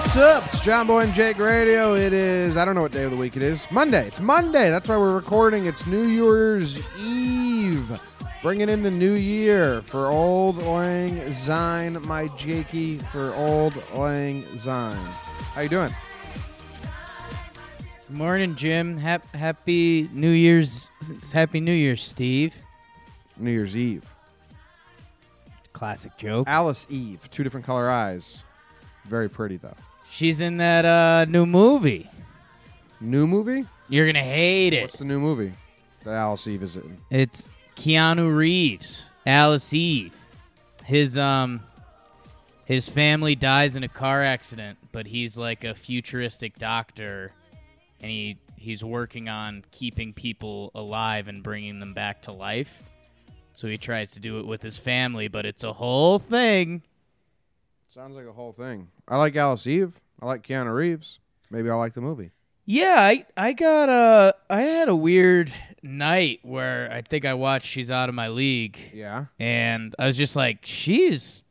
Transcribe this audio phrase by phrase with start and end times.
[0.00, 0.46] What's up?
[0.46, 1.94] It's John Boy and Jake Radio.
[1.94, 3.70] It is, I don't know what day of the week it is.
[3.70, 4.06] Monday.
[4.06, 4.68] It's Monday.
[4.70, 5.66] That's why we're recording.
[5.66, 8.00] It's New Year's Eve.
[8.42, 14.96] Bringing in the new year for Auld Lang Syne, my Jakey, for Auld Lang Syne.
[15.54, 15.94] How you doing?
[18.08, 18.96] Morning, Jim.
[18.96, 20.90] Hap- happy New Year's.
[21.32, 22.56] Happy New Year, Steve.
[23.36, 24.04] New Year's Eve.
[25.72, 26.48] Classic joke.
[26.48, 27.28] Alice Eve.
[27.30, 28.42] Two different color eyes.
[29.04, 29.76] Very pretty, though.
[30.10, 32.10] She's in that uh, new movie.
[33.00, 33.64] New movie?
[33.88, 34.82] You're gonna hate it.
[34.82, 35.52] What's the new movie
[36.04, 36.98] that Alice Eve is in?
[37.10, 40.14] It's Keanu Reeves, Alice Eve.
[40.84, 41.60] His um,
[42.64, 47.32] his family dies in a car accident, but he's like a futuristic doctor,
[48.00, 52.82] and he he's working on keeping people alive and bringing them back to life.
[53.52, 56.82] So he tries to do it with his family, but it's a whole thing.
[57.92, 58.86] Sounds like a whole thing.
[59.08, 60.00] I like Alice Eve.
[60.22, 61.18] I like Keanu Reeves.
[61.50, 62.30] Maybe I like the movie.
[62.64, 65.52] Yeah, I I got a I had a weird
[65.82, 69.24] night where I think I watched She's Out of My League, Yeah.
[69.40, 71.42] and I was just like, she's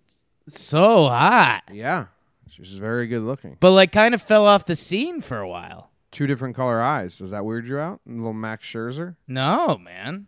[0.47, 2.05] so hot, Yeah.
[2.49, 3.57] She's very good looking.
[3.59, 5.89] but like kind of fell off the scene for a while.
[6.11, 7.17] Two different color eyes.
[7.17, 7.99] Does that weird you out?
[8.07, 9.15] A little Max Scherzer?
[9.27, 10.27] No, man.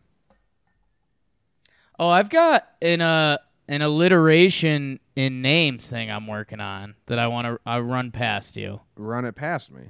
[1.98, 3.38] Oh, I've got an uh
[3.72, 8.58] an alliteration in names thing I'm working on that I want to I run past
[8.58, 8.82] you.
[8.98, 9.84] Run it past me.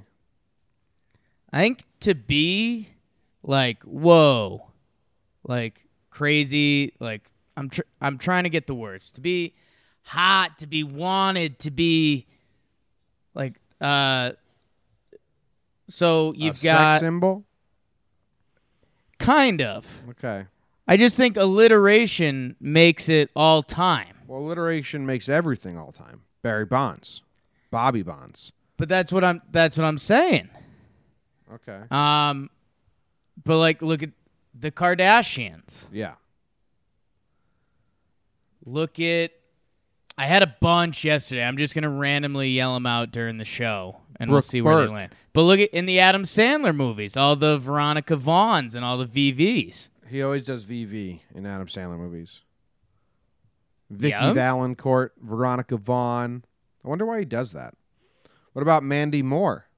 [1.52, 2.90] I think to be
[3.42, 4.68] like whoa,
[5.42, 7.22] like crazy, like
[7.56, 9.52] I'm tr- I'm trying to get the words to be
[10.02, 12.26] hot, to be wanted, to be
[13.34, 14.32] like uh.
[15.88, 17.44] So you've a got sex symbol?
[19.18, 19.88] kind of.
[20.10, 20.46] Okay.
[20.86, 24.16] I just think alliteration makes it all time.
[24.26, 26.22] Well, alliteration makes everything all time.
[26.42, 27.22] Barry Bonds.
[27.70, 28.52] Bobby Bonds.
[28.76, 30.48] But that's what I'm that's what I'm saying.
[31.54, 31.82] Okay.
[31.90, 32.50] Um
[33.44, 34.10] but like look at
[34.58, 35.86] the Kardashians.
[35.92, 36.14] Yeah.
[38.64, 39.32] Look at
[40.18, 41.42] I had a bunch yesterday.
[41.42, 44.74] I'm just going to randomly yell them out during the show and we'll see where
[44.74, 44.88] Burke.
[44.88, 45.14] they land.
[45.32, 49.06] But look at in the Adam Sandler movies, all the Veronica Vaughns and all the
[49.06, 49.88] VVs.
[50.12, 52.42] He always does VV in Adam Sandler movies.
[53.88, 54.34] Vicky Yeah.
[54.34, 56.44] Valancourt, Veronica Vaughn.
[56.84, 57.72] I wonder why he does that.
[58.52, 59.68] What about Mandy Moore?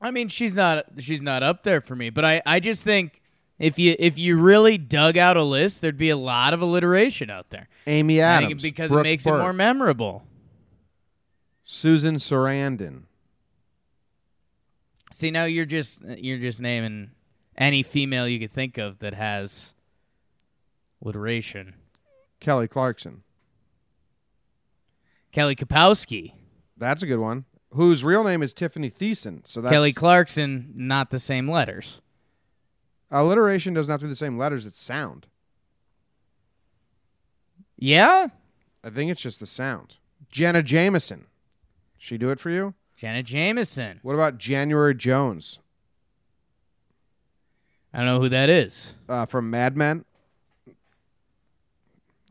[0.00, 3.20] I mean, she's not she's not up there for me, but I I just think
[3.58, 7.28] if you if you really dug out a list, there'd be a lot of alliteration
[7.28, 7.68] out there.
[7.86, 8.62] Amy Adams.
[8.62, 10.22] because Brooke it makes Burke, it more memorable.
[11.64, 13.02] Susan Sarandon.
[15.12, 17.10] See, now you're just you're just naming
[17.58, 19.74] any female you could think of that has
[21.02, 21.74] alliteration.
[22.40, 23.22] Kelly Clarkson.
[25.32, 26.32] Kelly Kapowski,
[26.76, 27.44] That's a good one.
[27.72, 29.46] Whose real name is Tiffani Thiessen.
[29.46, 32.00] So that's Kelly Clarkson, not the same letters.
[33.10, 35.26] alliteration doesn't have to be the same letters, it's sound.
[37.76, 38.28] Yeah,
[38.82, 39.96] I think it's just the sound.
[40.30, 41.26] Jenna Jameson.
[41.98, 42.74] She do it for you?
[42.96, 44.00] Janet Jameson.
[44.02, 45.60] What about January Jones
[47.92, 48.92] I don't know who that is.
[49.08, 50.04] uh, from Mad Men?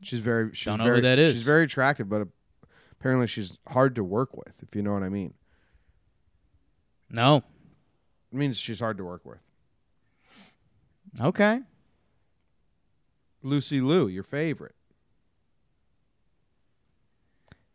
[0.02, 1.34] She's very she's Don't know very who that is.
[1.34, 2.28] she's very attractive, but
[2.92, 5.34] apparently she's hard to work with, if you know what I mean.
[7.10, 7.38] No.
[8.32, 9.40] It means she's hard to work with.
[11.20, 11.62] Okay.
[13.42, 14.76] Lucy Liu, your favorite.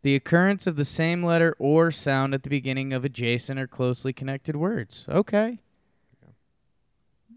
[0.03, 4.13] The occurrence of the same letter or sound at the beginning of adjacent or closely
[4.13, 5.05] connected words.
[5.09, 5.59] Okay.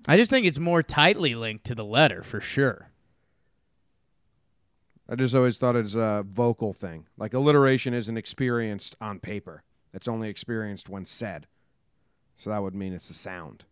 [0.07, 2.91] I just think it's more tightly linked to the letter for sure.
[5.09, 7.07] I just always thought it's a vocal thing.
[7.17, 9.63] Like alliteration isn't experienced on paper.
[9.93, 11.47] It's only experienced when said.
[12.37, 13.65] So that would mean it's a sound.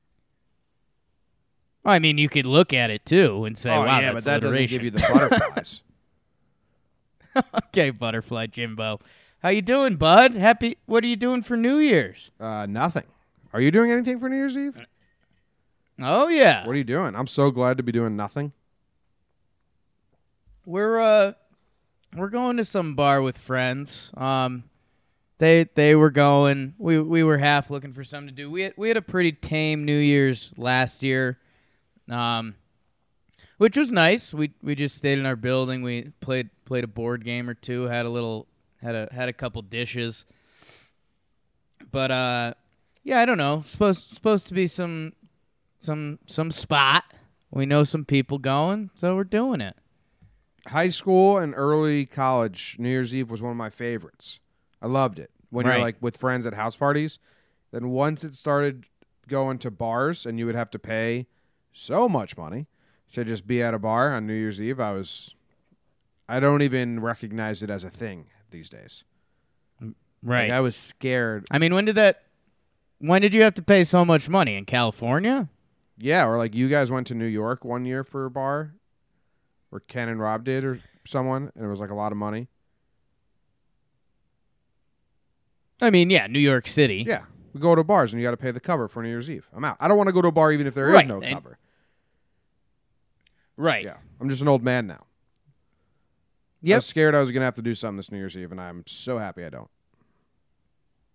[1.85, 4.31] I mean, you could look at it too and say, oh "Wow, yeah, that's but
[4.31, 5.83] that doesn't alliteration." give you the butterflies.
[7.67, 9.01] okay, butterfly Jimbo.
[9.43, 10.35] How you doing, bud?
[10.35, 10.79] Happy.
[10.87, 12.31] What are you doing for New Year's?
[12.41, 13.05] uh, nothing.
[13.53, 14.77] Are you doing anything for New Year's Eve?
[16.03, 17.15] Oh yeah, What are you doing?
[17.15, 18.53] I'm so glad to be doing nothing.
[20.67, 21.33] we're uh,
[22.17, 24.11] we're going to some bar with friends.
[24.17, 24.65] Um,
[25.39, 26.75] they they were going.
[26.79, 28.51] We we were half looking for something to do.
[28.51, 31.39] We had, we had a pretty tame New Year's last year,
[32.11, 32.55] um,
[33.59, 34.33] which was nice.
[34.35, 35.83] We we just stayed in our building.
[35.83, 37.85] We played played a board game or two.
[37.85, 38.47] Had a little
[38.83, 40.25] had a had a couple dishes.
[41.91, 42.55] But uh,
[43.03, 43.61] yeah, I don't know.
[43.61, 45.13] Supposed supposed to be some
[45.85, 47.05] some some spot.
[47.51, 49.77] We know some people going, so we're doing it.
[50.67, 54.41] High school and early college, New Year's Eve was one of my favorites.
[54.83, 55.31] I loved it.
[55.51, 55.75] When Right.
[55.77, 57.19] you're like with friends at house parties,
[57.71, 58.87] then once it started
[59.29, 61.27] going to bars and you would have to pay
[61.73, 62.67] so much money
[63.13, 65.35] to just be at a bar on New Year's Eve, I was
[66.29, 69.05] I don't even recognize it as a thing these days.
[70.23, 70.45] Right.
[70.49, 71.47] Like, I was scared.
[71.51, 72.23] I mean, when did that?
[72.99, 75.49] When did you have to pay so much money in California?
[75.97, 78.75] Yeah, or like you guys went to New York one year for a bar,
[79.71, 82.49] or Ken and Rob did, or someone, and it was like a lot of money.
[85.81, 87.05] I mean, yeah, New York City.
[87.07, 89.31] Yeah, we go to bars and you got to pay the cover for New Year's
[89.31, 89.49] Eve.
[89.55, 89.77] I'm out.
[89.81, 91.35] I don't want to go to a bar even if there is Right, no and-
[91.35, 91.59] cover.
[93.57, 93.85] Right.
[93.85, 95.05] Yeah, I'm just an old man now.
[96.67, 98.61] I was scared I was gonna have to do something this New Year's Eve, and
[98.61, 99.69] I'm so happy I don't.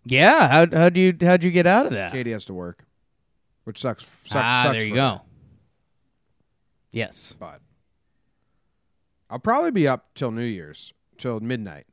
[0.05, 0.47] Yeah.
[0.47, 2.11] How how do you how'd you get out of that?
[2.11, 2.85] Katie has to work,
[3.69, 4.03] which sucks.
[4.25, 5.09] sucks ah, sucks there you go.
[5.09, 5.21] her,
[6.91, 7.35] Yes.
[7.39, 7.61] but
[9.29, 11.85] I'll probably be up till New Year's, till midnight.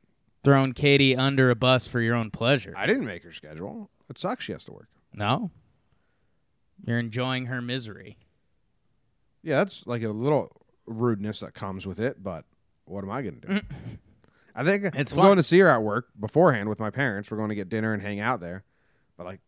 [0.43, 2.73] Throwing Katie under a bus for your own pleasure.
[2.75, 3.91] I didn't make her schedule.
[4.09, 4.43] It sucks.
[4.45, 4.87] She has to work.
[5.13, 5.51] no.
[6.83, 8.17] You're enjoying her misery.
[9.43, 10.51] Yeah, that's like a little
[10.87, 12.45] rudeness that comes with it, but
[12.85, 13.61] what am I going to do?
[14.55, 15.25] I think It's I'm fun.
[15.25, 17.29] going to see her at work beforehand with my parents.
[17.29, 18.63] We're going to get dinner and hang out there.
[19.17, 19.39] But like,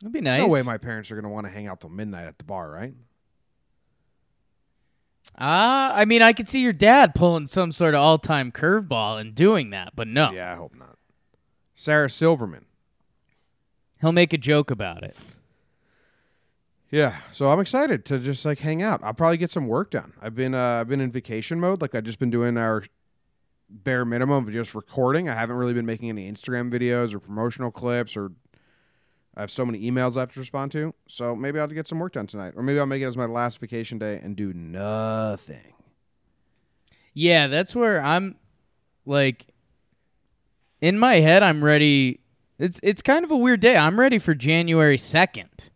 [0.00, 0.40] That'd be nice.
[0.40, 2.44] no way my parents are going to want to hang out till midnight at the
[2.44, 2.94] bar, right?
[5.38, 9.34] Ah, I mean, I could see your dad pulling some sort of all-time curveball and
[9.34, 10.96] doing that, but no, Yeah, I hope not.
[11.74, 12.64] Sarah Silverman.
[14.00, 15.16] he'll make a joke about it.
[16.90, 19.00] Yeah, so I'm excited to just like hang out.
[19.02, 20.12] I'll probably get some work done.
[20.22, 21.82] I've been uh, I've been in vacation mode.
[21.82, 22.84] Like I've just been doing our
[23.68, 25.28] bare minimum of just recording.
[25.28, 28.30] I haven't really been making any Instagram videos or promotional clips or
[29.36, 30.94] I have so many emails I have to respond to.
[31.08, 32.54] So maybe I'll get some work done tonight.
[32.56, 35.74] Or maybe I'll make it as my last vacation day and do nothing.
[37.12, 38.36] Yeah, that's where I'm
[39.04, 39.46] like
[40.80, 42.20] in my head I'm ready
[42.58, 43.76] it's it's kind of a weird day.
[43.76, 45.70] I'm ready for January 2nd.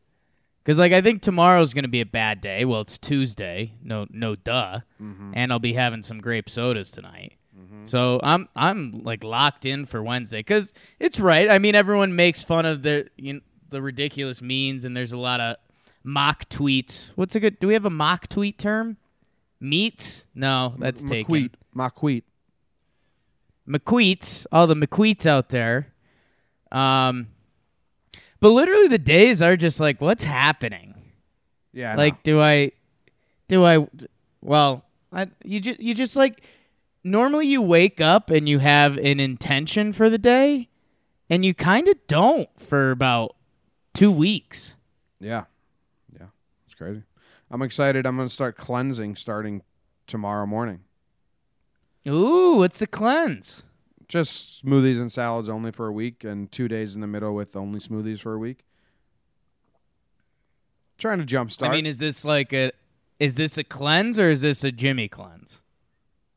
[0.65, 2.65] Cuz like I think tomorrow's going to be a bad day.
[2.65, 3.75] Well, it's Tuesday.
[3.83, 4.81] No no duh.
[5.01, 5.33] Mm-hmm.
[5.35, 7.35] And I'll be having some grape sodas tonight.
[7.59, 7.85] Mm-hmm.
[7.85, 11.51] So I'm I'm like locked in for Wednesday cuz it's right.
[11.51, 13.41] I mean everyone makes fun of the you know,
[13.71, 15.57] the ridiculous means and there's a lot of
[16.03, 17.11] mock tweets.
[17.15, 18.97] What's a good Do we have a mock tweet term?
[19.61, 20.25] Meats?
[20.35, 21.35] No, that's taken.
[21.35, 21.51] McQueet.
[21.77, 22.23] McQueet.
[23.69, 25.93] McQueets, all the McQueets out there.
[26.73, 27.29] Um,
[28.41, 30.95] but literally the days are just like, what's happening?
[31.73, 31.93] Yeah.
[31.93, 32.21] I like, know.
[32.25, 32.73] do I,
[33.49, 33.87] do I,
[34.41, 36.43] well, I, you just, you just like,
[37.05, 40.69] normally you wake up and you have an intention for the day
[41.29, 43.37] and you kind of don't for about
[43.95, 44.75] two weeks.
[45.21, 45.45] Yeah.
[46.19, 46.27] Yeah.
[46.67, 47.03] It's crazy.
[47.51, 48.07] I'm excited.
[48.07, 49.63] I'm going to start cleansing starting
[50.07, 50.81] tomorrow morning.
[52.09, 53.63] Ooh, what's the cleanse?
[54.09, 57.55] Just smoothies and salads only for a week, and two days in the middle with
[57.55, 58.65] only smoothies for a week.
[60.99, 61.69] Trying to jumpstart.
[61.69, 62.73] I mean, is this like a,
[63.19, 65.61] is this a cleanse or is this a Jimmy cleanse?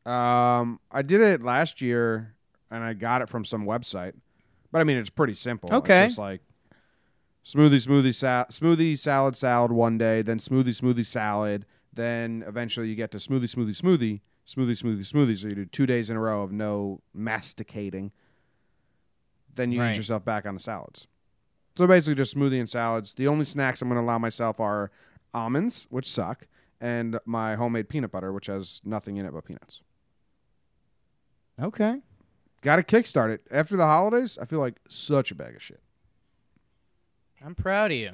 [0.06, 2.36] um, I did it last year,
[2.70, 4.14] and I got it from some website.
[4.72, 5.70] But I mean, it's pretty simple.
[5.70, 6.06] It's Okay.
[6.08, 6.42] just like
[7.46, 11.66] smoothie, smoothie, smoothie, salad, salad one day, then smoothie, smoothie, salad.
[11.94, 15.38] Then eventually you get to smoothie, smoothie, smoothie, smoothie, smoothie, smoothie.
[15.38, 18.12] So you do two days in a row of no masticating.
[19.56, 19.92] Then you Right.
[19.92, 21.08] ease yourself back on the salads.
[21.76, 23.14] So basically, just smoothie and salads.
[23.14, 24.92] The only snacks I'm going to allow myself are
[25.34, 26.48] almonds, which suck,
[26.82, 29.82] and my homemade peanut butter, which has nothing in it but peanuts.
[31.62, 32.02] Okay.
[32.62, 34.38] Got to kickstart it after the holidays.
[34.42, 35.82] I feel like such a bag of shit.
[37.46, 38.12] I'm proud of you.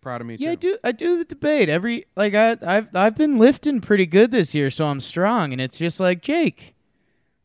[0.00, 0.52] Proud of me Yeah, too.
[0.52, 0.78] I do.
[0.84, 4.70] I do the debate every like I I've I've been lifting pretty good this year,
[4.70, 5.52] so I'm strong.
[5.52, 6.74] And it's just like Jake,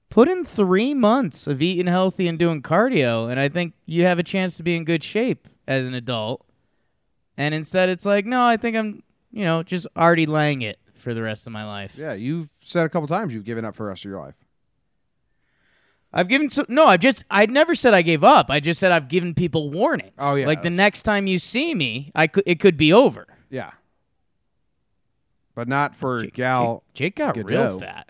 [0.10, 4.20] put in three months of eating healthy and doing cardio, and I think you have
[4.20, 6.46] a chance to be in good shape as an adult.
[7.38, 11.14] And instead, it's like, no, I think I'm, you know, just already laying it for
[11.14, 11.96] the rest of my life.
[11.98, 14.36] Yeah, you've said a couple times you've given up for the rest of your life.
[16.16, 16.86] I've given so no.
[16.86, 18.50] I've just I never said I gave up.
[18.50, 20.14] I just said I've given people warnings.
[20.18, 20.48] Oh, yeah.
[20.48, 23.28] Like the next time you see me, I could it could be over.
[23.50, 23.72] Yeah.
[25.54, 28.10] But not for Jake, Gal Jake, Jake got real fat.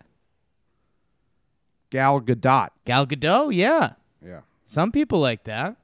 [1.89, 2.69] Gal Gadot.
[2.85, 3.93] Gal Gadot, yeah.
[4.23, 4.41] Yeah.
[4.65, 5.75] Some people like that.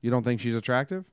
[0.00, 1.04] You don't think she's attractive?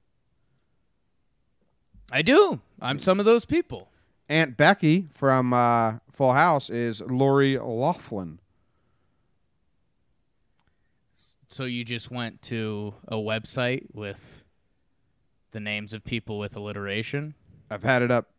[2.12, 2.62] I do.
[2.80, 3.90] I'm some of those people.
[4.30, 8.40] Aunt Becky from uh, Full House is Lori Loughlin.
[11.56, 14.44] So you just went to a website with
[15.52, 17.34] the names of people with alliteration?
[17.70, 18.30] I've had it up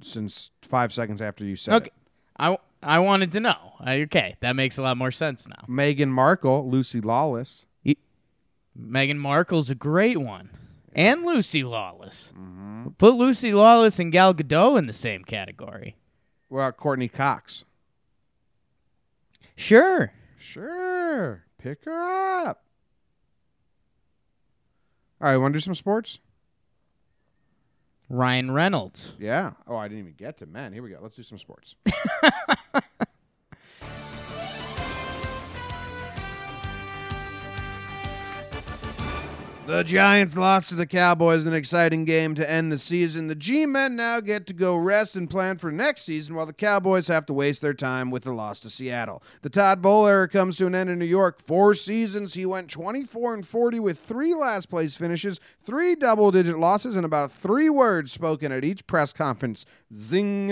[0.00, 1.86] since five seconds after you said Okay.
[1.88, 1.92] it.
[2.38, 3.74] I, I wanted to know.
[3.86, 5.62] Okay, that makes a lot more sense now.
[5.68, 7.66] Meghan Markle, Lucy Lawless.
[8.80, 10.48] Meghan Markle's a great one.
[10.94, 12.32] And Lucy Lawless.
[12.34, 12.88] Mm-hmm.
[12.96, 15.96] Put Lucy Lawless and Gal Gadot in the same category.
[16.48, 17.66] Well, Courteney Cox.
[19.54, 20.14] Sure.
[20.38, 21.44] Sure.
[21.58, 22.64] Pick her up.
[25.20, 26.18] All right, want to do some sports?
[28.08, 29.14] Ryan Reynolds.
[29.18, 29.52] Yeah.
[29.66, 30.72] Oh, I didn't even get to men.
[30.72, 30.98] Here we go.
[31.02, 31.74] Let's do some sports.
[39.68, 43.26] The Giants lost to the Cowboys in an exciting game to end the season.
[43.26, 46.54] The G men now get to go rest and plan for next season while the
[46.54, 49.22] Cowboys have to waste their time with the loss to Seattle.
[49.42, 51.42] The Todd Bowles era comes to an end in New York.
[51.42, 56.58] Four seasons, he went 24 and 40 with three last place finishes, three double digit
[56.58, 59.66] losses, and about three words spoken at each press conference.
[60.00, 60.50] Zing.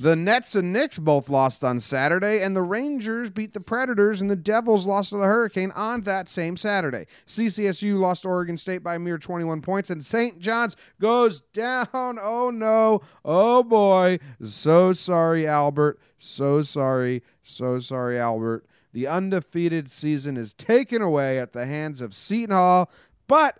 [0.00, 4.30] The Nets and Knicks both lost on Saturday, and the Rangers beat the Predators, and
[4.30, 7.04] the Devils lost to the Hurricane on that same Saturday.
[7.26, 10.38] CCSU lost Oregon State by a mere 21 points, and St.
[10.38, 11.88] John's goes down.
[12.22, 13.02] Oh no.
[13.24, 14.18] Oh boy.
[14.42, 16.00] So sorry, Albert.
[16.18, 17.22] So sorry.
[17.42, 18.64] So sorry, Albert.
[18.94, 22.90] The undefeated season is taken away at the hands of Seton Hall,
[23.26, 23.58] but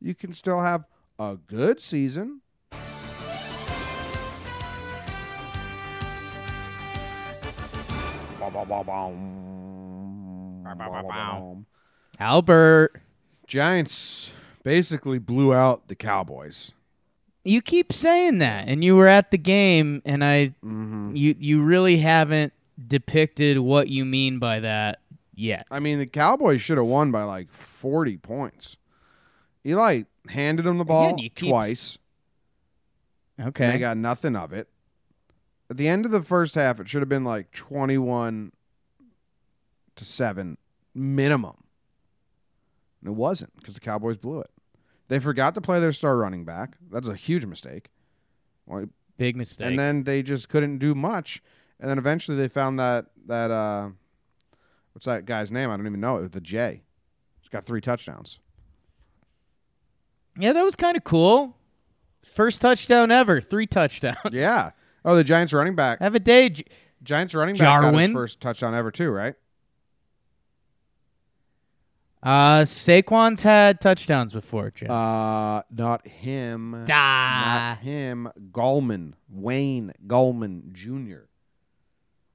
[0.00, 0.84] you can still have
[1.18, 2.40] a good season.
[12.18, 13.00] Albert.
[13.46, 16.72] Giants basically blew out the Cowboys.
[17.44, 21.14] You keep saying that, and you were at the game, and I, Mm-hmm.
[21.14, 22.52] you, you really haven't
[22.88, 24.98] depicted what you mean by that
[25.34, 25.66] yet.
[25.70, 28.76] I mean, the Cowboys should have won by like 40 points.
[29.64, 31.98] Eli handed them the ball Again, keep- twice.
[33.40, 33.70] Okay.
[33.72, 34.68] They got nothing of it.
[35.68, 38.52] At the end of the first half, it should have been like 21
[39.96, 40.58] to 7
[40.94, 41.56] minimum.
[43.00, 44.50] And it wasn't because the Cowboys blew it.
[45.08, 46.76] They forgot to play their star running back.
[46.90, 47.90] That's a huge mistake.
[48.66, 48.86] Well,
[49.18, 49.68] Big mistake.
[49.68, 51.42] and then they just couldn't do much.
[51.80, 53.90] And then eventually they found that that uh,
[54.92, 55.70] what's that guy's name?
[55.70, 56.20] I don't even know it.
[56.20, 56.82] Was the J.
[57.40, 58.40] He's got three touchdowns.
[60.38, 61.56] yeah, that was kind of cool.
[62.24, 63.40] First touchdown ever.
[63.40, 64.16] Three touchdowns.
[64.32, 64.70] Yeah.
[65.06, 66.00] Oh, the Giants running back.
[66.00, 66.50] Have a day.
[66.50, 66.64] J-
[67.02, 69.34] Giants running back got his first touchdown ever too, right?
[72.22, 74.90] Uh, Saquon's had touchdowns before, Jeff.
[74.90, 76.72] Uh, not him.
[76.86, 78.28] da, Not him.
[78.50, 79.12] Gallman.
[79.28, 81.26] Wayne Gallman Jr.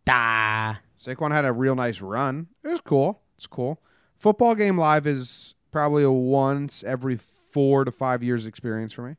[0.06, 0.75] da.
[1.04, 2.48] Saquon had a real nice run.
[2.63, 3.22] It was cool.
[3.36, 3.82] It's cool.
[4.18, 7.18] Football game live is probably a once every
[7.51, 9.16] four to five years experience for me.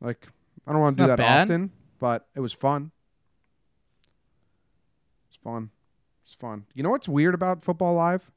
[0.00, 0.28] Like,
[0.66, 1.42] I don't want to do that bad.
[1.50, 1.70] often,
[2.00, 2.90] but it was fun.
[5.28, 5.70] It's fun.
[6.24, 6.66] It's fun.
[6.74, 8.30] You know what's weird about football live?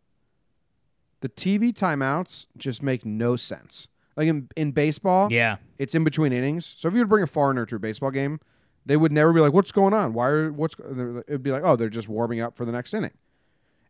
[1.22, 3.88] The TV timeouts just make no sense.
[4.16, 5.58] Like in, in baseball, Yeah.
[5.78, 6.74] it's in between innings.
[6.78, 8.40] So if you would bring a foreigner to a baseball game,
[8.86, 10.14] they would never be like, "What's going on?
[10.14, 10.76] Why are what's?"
[11.28, 13.12] It'd be like, "Oh, they're just warming up for the next inning."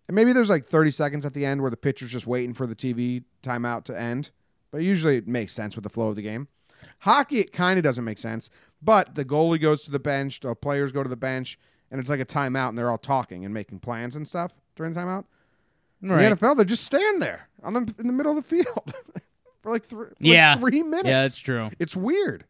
[0.07, 2.65] And maybe there's like 30 seconds at the end where the pitcher's just waiting for
[2.67, 4.31] the TV timeout to end.
[4.71, 6.47] But usually it makes sense with the flow of the game.
[6.99, 8.49] Hockey, it kind of doesn't make sense.
[8.81, 11.57] But the goalie goes to the bench, the players go to the bench,
[11.91, 14.93] and it's like a timeout, and they're all talking and making plans and stuff during
[14.93, 15.25] the timeout.
[16.01, 18.93] In the NFL, they just stand there on the, in the middle of the field
[19.61, 20.55] for like, three, for like Yeah.
[20.57, 21.07] three minutes.
[21.09, 21.69] Yeah, that's true.
[21.79, 22.45] It's weird.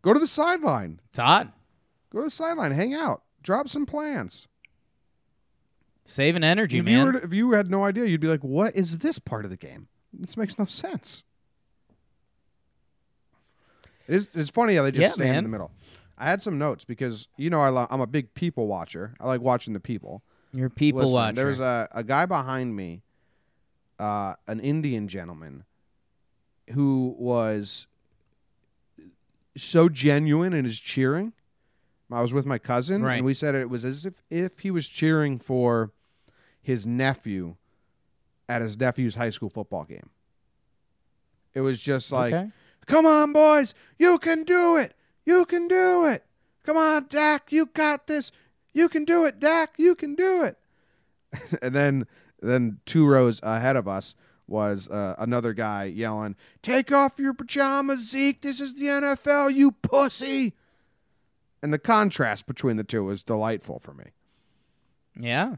[0.00, 0.98] Go to the sideline.
[1.10, 1.52] It's odd.
[2.10, 2.72] Go to the sideline.
[2.72, 3.22] Hang out.
[3.42, 4.48] Drop some plans.
[6.04, 6.94] Saving energy, if man.
[6.98, 9.50] you were if you had no idea, you'd be like, "What is this part of
[9.50, 9.88] the game?
[10.10, 11.22] This makes no sense."
[14.08, 14.28] It is.
[14.34, 15.70] It's funny how they just Yeah, stand in the middle.
[16.16, 19.14] I had some notes because you know I lo- I'm a big people watcher.
[19.20, 20.22] I like watching the people.
[20.52, 21.34] You're a people Listen, watcher.
[21.36, 23.02] There's a, a guy behind me,
[23.98, 25.64] uh, an Indian gentleman,
[26.72, 27.86] who was
[29.56, 31.32] so genuine in his cheering.
[32.10, 33.16] I was with my cousin, Right.
[33.16, 35.92] and we said it was as if, if he was cheering for
[36.62, 37.56] his nephew
[38.48, 40.08] at his nephew's high school football game.
[41.52, 42.50] It was just like, okay.
[42.88, 43.74] Come on, boys.
[43.98, 44.94] You can do it.
[45.24, 46.24] You can do it.
[46.64, 47.52] Come on, Dak.
[47.52, 48.32] You got this.
[48.72, 49.74] You can do it, Dak.
[49.76, 50.56] You can do it.
[51.62, 52.06] and then,
[52.40, 54.16] then two rows ahead of us
[54.46, 58.40] was uh, another guy yelling, "Take off your pajamas, Zeke.
[58.40, 59.54] This is the NFL.
[59.54, 60.54] You pussy."
[61.62, 64.12] And the contrast between the two was delightful for me.
[65.18, 65.56] Yeah.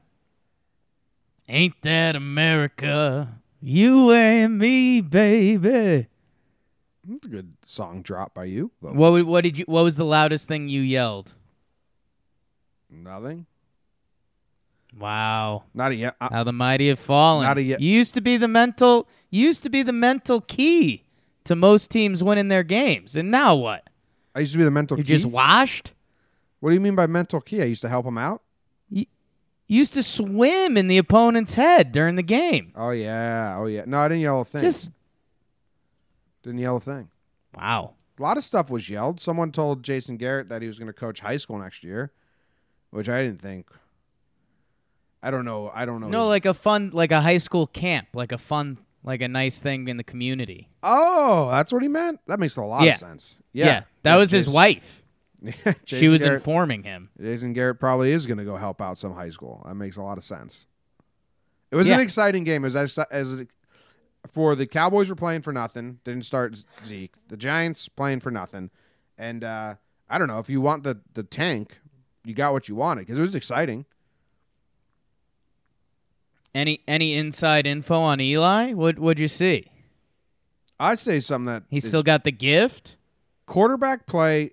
[1.49, 3.41] Ain't that America?
[3.61, 6.09] You and me, baby.
[7.11, 8.71] That's a good song drop by you.
[8.81, 11.35] But What what did you what was the loudest thing you yelled?
[12.90, 13.47] Nothing.
[14.99, 15.64] Wow.
[15.75, 16.17] Not a yet.
[16.21, 17.45] I, uh, How the mighty have fallen.
[17.47, 20.40] Not a ye- You used to be the mental you used to be the mental
[20.40, 21.05] key
[21.45, 23.17] to most teams winning their games.
[23.17, 23.88] And now what?
[24.35, 25.14] I used to be the mental You're key.
[25.14, 25.93] just washed?
[26.61, 27.62] what do you mean by mental key?
[27.62, 28.43] I used to help him out.
[28.90, 29.07] You
[29.79, 32.73] used to swim in the opponent's head during the game.
[32.75, 33.85] Oh yeah, oh yeah.
[33.87, 34.62] No, I didn't yell a thing.
[34.62, 34.90] Just
[36.42, 37.09] didn't yell a thing.
[37.56, 37.94] wow.
[38.18, 39.18] A lot of stuff was yelled.
[39.18, 42.12] Someone told Jason Garrett that he was going to coach high school next year,
[42.90, 43.70] which I didn't think.
[45.23, 45.70] I don't know.
[45.75, 46.09] I don't know.
[46.09, 49.59] No, like a fun like a high school camp, like a fun like a nice
[49.59, 50.68] thing in the community.
[50.82, 52.20] oh, that's what he meant.
[52.26, 52.92] That makes a lot Yeah.
[52.92, 53.38] of sense.
[53.52, 55.02] Yeah, that was his Jason- wife.
[55.42, 55.52] Yeah,
[55.87, 57.09] she Jason was Garrett, informing him.
[57.18, 59.62] Jason Garrett probably is going to go help out some high school.
[59.66, 60.66] That makes a lot of sense.
[61.70, 61.94] It was Yeah.
[61.94, 62.64] an exciting game.
[62.64, 63.47] It was as, as
[64.27, 65.99] for the Cowboys were playing for nothing.
[66.05, 67.15] Didn't start Zeke.
[67.29, 68.71] The Giants playing for nothing.
[69.18, 69.75] And uh,
[70.09, 71.79] I don't know if you want the the tank,
[72.25, 73.85] you got what you wanted because it was exciting.
[76.55, 78.73] Any any inside info on Eli?
[78.73, 79.71] What would you see?
[80.79, 82.97] I'd say something that he still got the gift.
[83.47, 84.53] quarterback play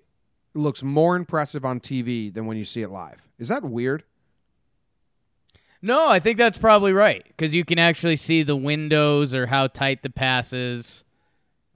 [0.54, 3.26] looks more impressive on TV than when you see it live.
[3.38, 4.04] Is that weird?
[5.80, 9.68] No, I think that's probably right because you can actually see the windows or how
[9.68, 11.04] tight the pass is.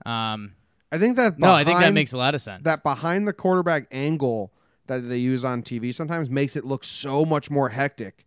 [0.05, 0.53] Um,
[0.91, 2.63] I think that no, I think that makes a lot of sense.
[2.63, 4.51] that behind the quarterback angle
[4.87, 8.25] that they use on TV sometimes makes it look so much more hectic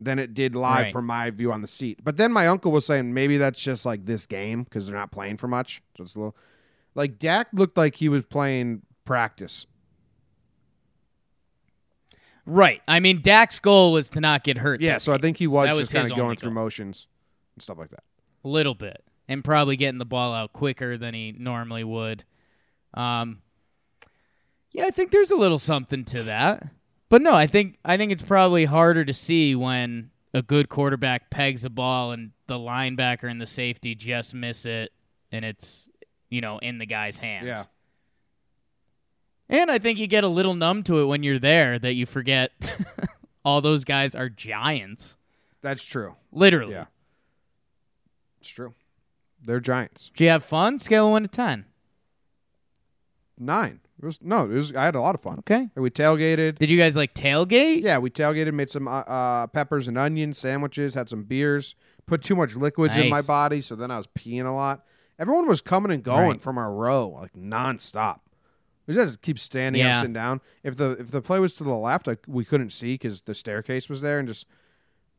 [0.00, 0.92] than it did live Right.
[0.92, 2.00] from my view on the seat.
[2.04, 5.12] But then my uncle was saying maybe that's just like this game because they're not
[5.12, 5.80] playing for much.
[5.96, 6.36] Just a little
[6.94, 9.66] like Dak looked like he was playing practice.
[12.48, 12.82] Right.
[12.88, 14.80] I mean, Dak's goal was to not get hurt.
[14.80, 16.64] Yeah, so I think he was That just kind of going through goal.
[16.64, 17.06] motions
[17.54, 18.02] and stuff like that.
[18.44, 22.24] a little bit and probably getting the ball out quicker than he normally would.
[22.94, 23.42] Um,
[24.72, 26.66] yeah, I think there's a little something to that.
[27.10, 31.30] But no, I think I think it's probably harder to see when a good quarterback
[31.30, 34.92] pegs a ball and the linebacker and the safety just miss it
[35.32, 35.88] and it's
[36.28, 37.46] you know in the guy's hands.
[37.46, 37.64] Yeah.
[39.50, 42.04] And I think you get a little numb to it when you're there that you
[42.06, 42.52] forget
[43.44, 45.16] all those guys are giants.
[45.62, 46.16] That's true.
[46.32, 46.72] Literally.
[46.74, 46.84] Yeah.
[48.40, 48.74] It's true.
[49.42, 50.10] They're giants.
[50.14, 50.78] Did you have fun?
[50.78, 51.64] Scale of one to ten.
[53.38, 53.80] Nine.
[54.00, 54.44] It was no.
[54.44, 54.74] It was.
[54.74, 55.38] I had a lot of fun.
[55.40, 55.68] Okay.
[55.74, 56.58] We tailgated.
[56.58, 57.82] Did you guys like tailgate?
[57.82, 61.74] Yeah, we tailgated, made some uh, uh, peppers and onions sandwiches, had some beers,
[62.06, 64.84] put too much liquids in my body, so then I was peeing a lot.
[65.18, 66.40] Everyone was coming and going Right.
[66.40, 68.20] from our row like nonstop.
[68.88, 69.98] We just keep standing Yeah.
[70.00, 70.40] up, and down.
[70.64, 73.34] If the if the play was to the left, I, we couldn't see because the
[73.34, 74.46] staircase was there, and just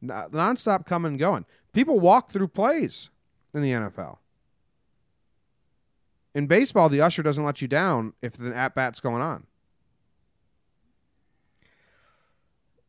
[0.01, 1.45] non- nonstop coming and going.
[1.71, 3.11] People walk through plays
[3.53, 4.17] in the NFL.
[6.33, 9.45] In baseball, the usher doesn't let you down if the at bat's going on.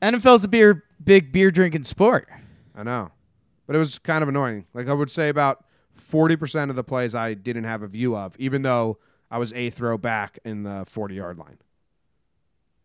[0.02, 2.28] NFL's a beer big beer drinking sport.
[2.74, 3.10] I know.
[3.66, 4.66] But it was kind of annoying.
[4.74, 5.64] Like I would say about
[6.10, 8.98] 40% of the plays I didn't have a view of, even though
[9.30, 11.58] I was eighth row back in the 40 yard line.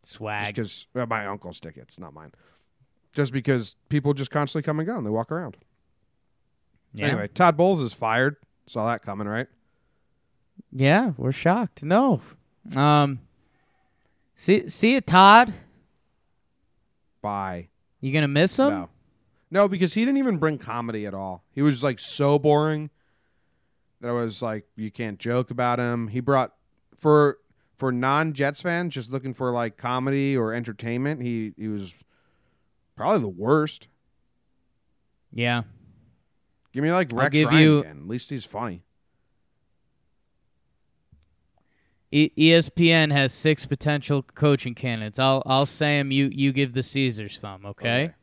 [0.04, 0.48] Just Swag.
[0.48, 2.32] because well, my uncle's tickets, not mine.
[3.14, 5.58] Just because people just constantly come and go and they walk around.
[6.94, 7.08] Yeah.
[7.08, 8.36] Anyway, Todd Bowles is fired.
[8.68, 9.48] Saw that coming, right?
[10.72, 11.84] Yeah, we're shocked.
[11.84, 12.22] No.
[12.76, 13.20] Um
[14.36, 15.54] See see you, Todd.
[17.22, 17.70] Bye.
[18.02, 18.70] You gonna miss him?
[18.70, 18.90] No.
[19.50, 21.44] No, because he didn't even bring comedy at all.
[21.52, 22.90] He was like so boring
[24.06, 26.10] that I was like, you can't joke about him.
[26.10, 26.54] He brought
[26.96, 27.40] for
[27.76, 31.24] for non Jets fans just looking for like comedy or entertainment.
[31.24, 31.92] He he was
[32.96, 33.88] probably the worst.
[35.34, 35.64] Yeah.
[36.72, 37.98] Give me like Rex Ryan you- again.
[38.04, 38.84] At least he's funny.
[42.12, 45.18] E- ESPN has six potential coaching candidates.
[45.18, 46.12] I'll I'll say 'em.
[46.12, 48.04] You you give the Caesars thumb, okay?
[48.04, 48.14] Okay.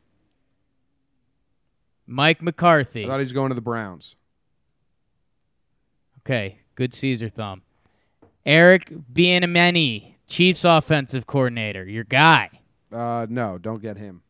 [2.07, 3.03] Mike McCarthy.
[3.03, 4.15] I thought he was going to the Browns.
[6.25, 7.63] Okay, good Caesar thumb.
[8.45, 12.49] Eric Bieniemy, Chiefs offensive coordinator, your guy.
[12.91, 14.21] Uh, no, don't get him.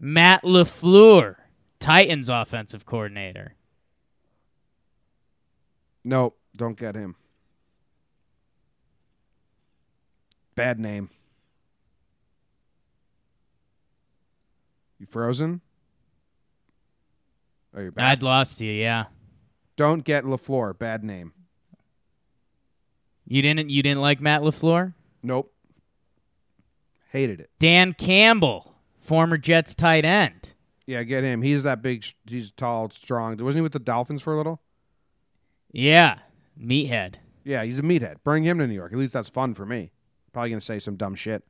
[0.00, 1.36] Matt LaFleur,
[1.78, 3.54] Titans offensive coordinator.
[6.04, 7.16] Nope, don't get him.
[10.54, 11.10] Bad name.
[14.98, 15.60] You frozen?
[17.76, 18.04] Oh, you're back.
[18.12, 19.04] I'd lost you, yeah.
[19.76, 20.78] Don't get Lafleur.
[20.78, 21.32] Bad name.
[23.26, 24.94] You didn't you didn't like Matt LaFleur?
[25.22, 25.52] Nope.
[27.10, 27.50] Hated it.
[27.58, 30.48] Dan Campbell, former Jets tight end.
[30.86, 31.42] Yeah, get him.
[31.42, 32.04] He's that big.
[32.26, 33.36] He's tall, strong.
[33.38, 34.60] Wasn't he with the Dolphins for a little?
[35.72, 36.18] Yeah,
[36.60, 37.16] meathead.
[37.44, 38.16] Yeah, he's a meathead.
[38.22, 38.92] Bring him to New York.
[38.92, 39.90] At least that's fun for me.
[40.32, 41.42] Probably gonna say some dumb shit.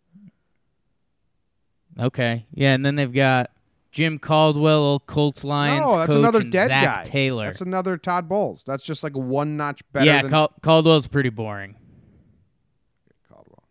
[1.98, 2.46] Okay.
[2.52, 3.50] Yeah, and then they've got
[3.96, 5.80] Jim Caldwell, old Colts Lions.
[5.80, 7.02] no, that's another dead Zach guy.
[7.04, 7.46] Taylor.
[7.46, 8.62] That's another Todd Bowles.
[8.62, 11.76] That's just like one notch better yeah, than Cal- Caldwell's pretty boring.
[13.26, 13.62] Caldwell.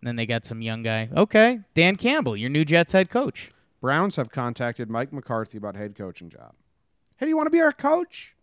[0.00, 1.08] And then they got some young guy.
[1.12, 3.50] Okay, Dan Campbell, your new Jets head coach.
[3.80, 6.52] Browns have contacted Mike McCarthy about head coaching job.
[7.16, 8.36] Hey, do you want to be our coach,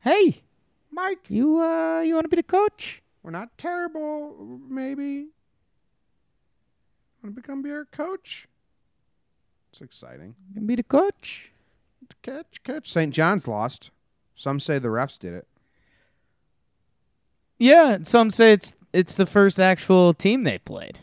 [0.00, 0.42] Hey,
[0.90, 1.20] Mike?
[1.28, 3.00] you uh, you want to be the coach?
[3.22, 5.28] We're not terrible, maybe.
[7.22, 8.48] Want to become be our coach?
[9.76, 10.34] It's exciting.
[10.48, 11.50] You can be the coach.
[12.22, 12.90] Catch, catch.
[12.90, 13.12] St.
[13.12, 13.90] John's lost.
[14.34, 15.46] Some say the refs did it.
[17.58, 21.00] Yeah, some say it's it's the first actual team they played.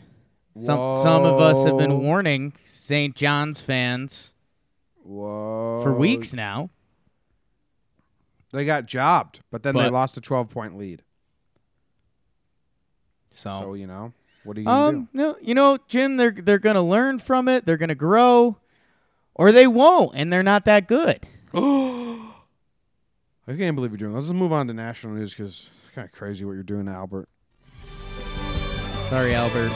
[0.56, 3.14] Some some of us have been warning St.
[3.14, 4.34] John's fans
[5.04, 5.78] Whoa.
[5.80, 6.70] for weeks now.
[8.50, 11.02] They got jobbed, but then they lost a 12 point lead.
[13.30, 16.32] So, So, you know, what are you going to um, no, you know, Jim, they're
[16.32, 17.66] they're gonna learn from it.
[17.66, 18.56] They're gonna grow,
[19.34, 21.20] or they won't, and they're not that good.
[21.54, 22.18] I
[23.56, 24.26] can't believe you're doing this.
[24.26, 27.28] Let's move on to national news because it's kind of crazy what you're doing, Albert.
[29.08, 29.72] Sorry, Albert.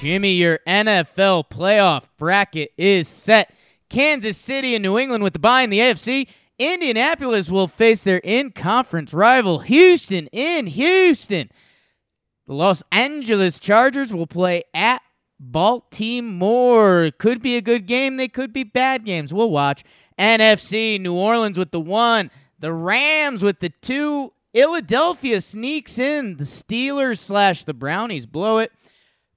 [0.00, 3.54] Jimmy, your NFL playoff bracket is set.
[3.88, 6.28] Kansas City and New England with the bye in the AFC.
[6.58, 11.50] Indianapolis will face their in conference rival, Houston, in Houston.
[12.46, 15.00] The Los Angeles Chargers will play at
[15.40, 17.10] Baltimore.
[17.18, 18.16] Could be a good game.
[18.16, 19.32] They could be bad games.
[19.32, 19.82] We'll watch.
[20.18, 22.30] NFC, New Orleans with the one.
[22.58, 24.32] The Rams with the two.
[24.52, 26.36] Philadelphia sneaks in.
[26.36, 28.72] The Steelers slash the Brownies blow it.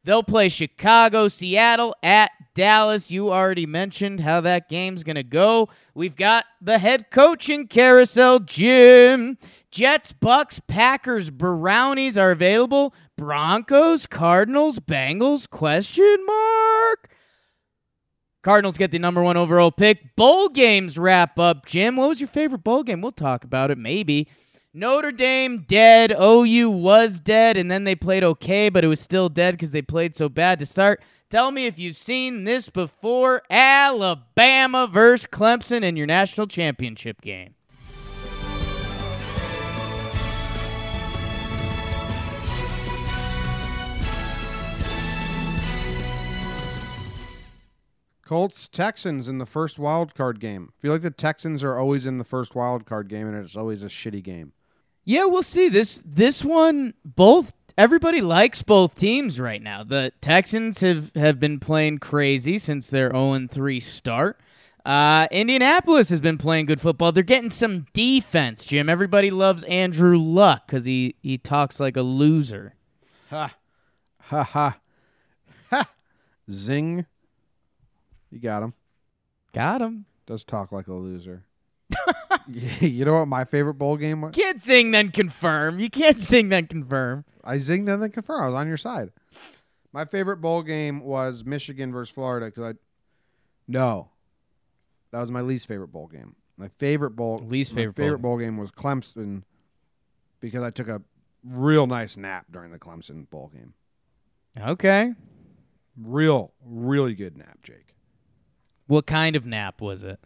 [0.04, 3.12] They'll play Chicago, Seattle at Dallas.
[3.12, 5.70] You already mentioned how that game's going to go.
[5.93, 9.38] We've got the head coaching carousel, Jim.
[9.78, 12.96] Jets, Bucks, Packers, Brownies are available.
[13.16, 17.12] Broncos, Cardinals, Bengals, question mark.
[18.42, 20.16] Cardinals get the number one overall pick.
[20.16, 21.68] Bowl games wrap up.
[21.68, 23.02] Jim, what was your favorite bowl game?
[23.02, 24.28] We'll talk about it maybe.
[24.74, 26.12] Notre Dame dead.
[26.12, 29.84] OU was dead, and then they played okay, but it was still dead because they
[29.84, 31.04] played so bad to start.
[31.30, 33.44] Tell me if you've seen this before.
[33.52, 37.54] Alabama versus Clemson in your national championship game.
[48.28, 50.74] Colts Texans in the first wild card game.
[50.78, 53.56] I feel like the Texans are always in the first wild card game, and it's
[53.56, 54.52] always a shitty game.
[55.06, 55.70] Yeah, we'll see.
[55.70, 59.86] This this one, both everybody likes both teams right now.
[59.86, 64.42] The Texans have, have been playing crazy since their 0 3 start.
[64.86, 67.13] Uh, Indianapolis has been playing good football.
[67.13, 68.90] They're getting some defense, Jim.
[68.90, 72.76] Everybody loves Andrew Luck because he, he talks like a loser.
[73.30, 73.56] Ha
[74.20, 74.78] ha ha
[75.70, 75.90] ha!
[76.52, 77.06] Zing!
[78.32, 78.74] You got him.
[79.54, 80.06] Got him.
[80.26, 81.46] Does talk like a loser.
[82.48, 84.36] you know what my favorite bowl game was?
[84.36, 85.80] Can't sing then confirm.
[85.80, 87.26] You can't sing then confirm.
[87.44, 88.42] I zinged and then confirm.
[88.42, 89.12] I was on your side.
[89.94, 92.78] My favorite bowl game was Michigan versus Florida because I.
[93.68, 94.10] No,
[95.12, 96.36] that was my least favorite bowl game.
[96.58, 99.44] My favorite bowl Least my favorite bowl favorite bowl game was Clemson
[100.40, 101.02] because I took a
[101.44, 103.74] real nice nap during the Clemson bowl game.
[104.60, 105.13] Okay.
[106.00, 107.96] Real, really good nap, Jake.
[108.88, 110.19] What kind of nap was it?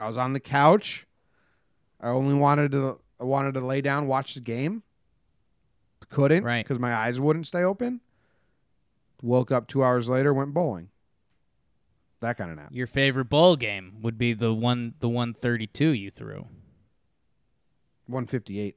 [0.00, 1.06] I was on the couch.
[2.00, 4.82] I only wanted to I wanted to lay down, watch the game.
[6.10, 6.64] couldn't Right.
[6.64, 8.00] because my eyes wouldn't stay open.
[9.22, 10.90] Woke up two hours later, went bowling.
[12.20, 12.68] That kind of nap.
[12.70, 16.46] Your favorite bowl game would be the one the 132 you threw.
[18.06, 18.76] 158.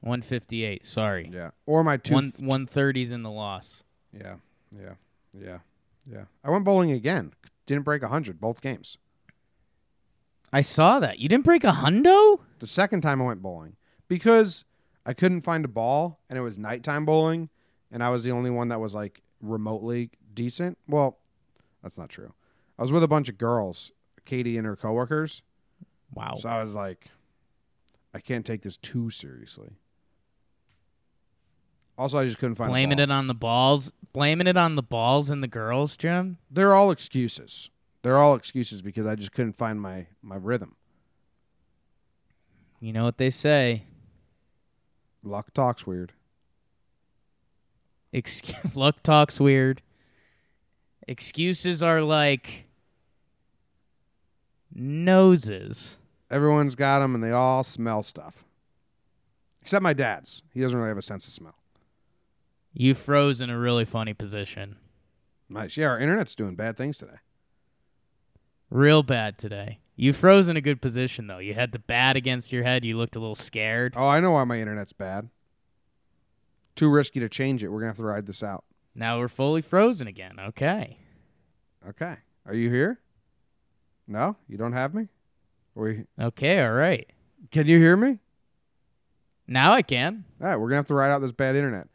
[0.00, 0.84] 158.
[0.84, 1.30] Sorry.
[1.32, 1.50] Yeah.
[1.66, 2.14] Or my two.
[2.14, 3.82] One 130's in the loss.
[4.12, 4.36] yeah.
[4.76, 4.94] Yeah.
[5.38, 5.58] Yeah.
[6.10, 6.24] Yeah.
[6.44, 7.32] I went bowling again.
[7.66, 8.98] Didn't break 100 both games.
[10.52, 11.18] I saw that.
[11.18, 12.40] You didn't break a hundo?
[12.58, 13.76] The second time I went bowling
[14.08, 14.64] because
[15.06, 17.48] I couldn't find a ball and it was nighttime bowling
[17.90, 20.78] and I was the only one that was like remotely decent.
[20.86, 21.18] Well,
[21.82, 22.34] that's not true.
[22.78, 23.92] I was with a bunch of girls,
[24.24, 25.42] Katie and her coworkers.
[26.14, 26.34] Wow.
[26.38, 27.06] So I was like,
[28.14, 29.70] I can't take this too seriously.
[31.98, 32.70] Also, I just couldn't find.
[32.70, 33.92] Blaming it on the balls.
[34.12, 36.38] Blaming it on the balls and the girls, Jim.
[36.50, 37.70] They're all excuses.
[38.02, 40.76] They're all excuses because I just couldn't find my my rhythm.
[42.80, 43.84] You know what they say.
[45.22, 46.12] Luck talks weird.
[48.12, 48.42] Ex-
[48.74, 49.82] luck talks weird.
[51.06, 52.64] Excuses are like
[54.74, 55.96] noses.
[56.30, 58.44] Everyone's got them, and they all smell stuff.
[59.60, 60.42] Except my dad's.
[60.52, 61.54] He doesn't really have a sense of smell.
[62.72, 64.76] You froze in a really funny position.
[65.48, 65.76] Nice.
[65.76, 67.16] Yeah, our internet's doing bad things today.
[68.70, 69.80] Real bad today.
[69.96, 71.38] You froze in a good position though.
[71.38, 72.84] You had the bat against your head.
[72.84, 73.92] You looked a little scared.
[73.96, 75.28] Oh, I know why my internet's bad.
[76.74, 77.68] Too risky to change it.
[77.68, 78.64] We're gonna have to ride this out.
[78.94, 80.38] Now we're fully frozen again.
[80.40, 80.98] Okay.
[81.86, 82.16] Okay.
[82.46, 82.98] Are you here?
[84.08, 85.08] No, you don't have me.
[85.74, 87.06] Or you- Okay, all right.
[87.50, 88.18] can you hear me?
[89.46, 90.24] Now I can.
[90.40, 91.88] All right, we're gonna have to ride out this bad internet.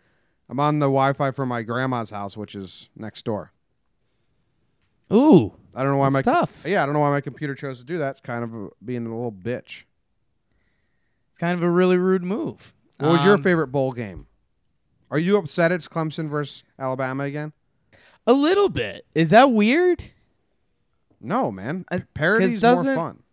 [0.50, 3.52] I'm on the Wi-Fi from my grandma's house, which is next door.
[5.12, 5.54] Ooh.
[5.76, 6.64] I don't know why my tough.
[6.66, 8.12] yeah, I don't know why my computer chose to do that.
[8.12, 9.84] It's kind of a, being a little bitch.
[11.30, 12.74] It's kind of a really rude move.
[13.00, 14.26] What was your Um, favorite bowl game?
[15.12, 17.54] Are you upset it's Clemson versus Alabama again?
[18.26, 19.06] A little bit.
[19.14, 20.04] Is that weird?
[21.22, 21.86] No, man.
[21.92, 23.24] I- Parody's 'cause more fun.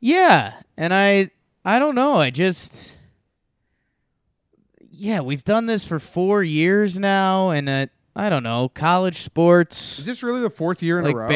[0.00, 1.30] Yeah, and I
[1.64, 2.16] I don't know.
[2.16, 2.96] I just
[5.04, 7.86] Yeah, we've done this for 4 years now and uh,
[8.16, 11.28] I don't know, college sports Is this really the fourth year in like a row?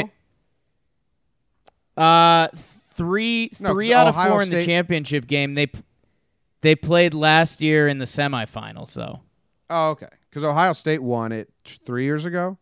[1.97, 2.49] ba- uh
[2.95, 5.55] 3 No, 3 'cause out of Ohio 4 in the championship game.
[5.55, 5.71] They
[6.63, 9.21] they played last year in the semifinals though.
[9.69, 10.09] oh, okay.
[10.31, 11.51] Because Ohio State won it
[11.85, 12.57] three years ago.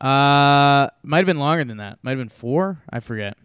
[0.00, 1.98] Uh might have been longer than that.
[2.02, 3.36] Might have been 4, I forget.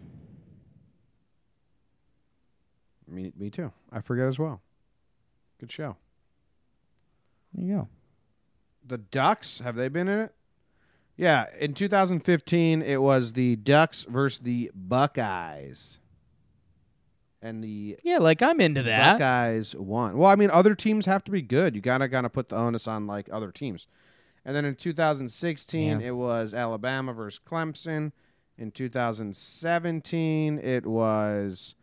[3.08, 3.72] Me, me too.
[3.92, 4.62] I forget as well.
[5.60, 5.96] Good show.
[7.54, 7.88] There you go.
[8.86, 10.34] The Ducks have they been in it?
[11.16, 16.00] Yeah, in 2015 it was the Ducks versus the Buckeyes,
[17.42, 19.14] and the Yeah, like I'm into that.
[19.20, 20.18] Buckeyes won.
[20.18, 21.76] Well, I mean, other teams have to be good.
[21.76, 23.86] You gotta gotta put the onus on like other teams.
[24.46, 26.08] And then in 2016 Yeah.
[26.08, 28.14] it was Alabama versus Clemson.
[28.58, 31.76] In 2017 it was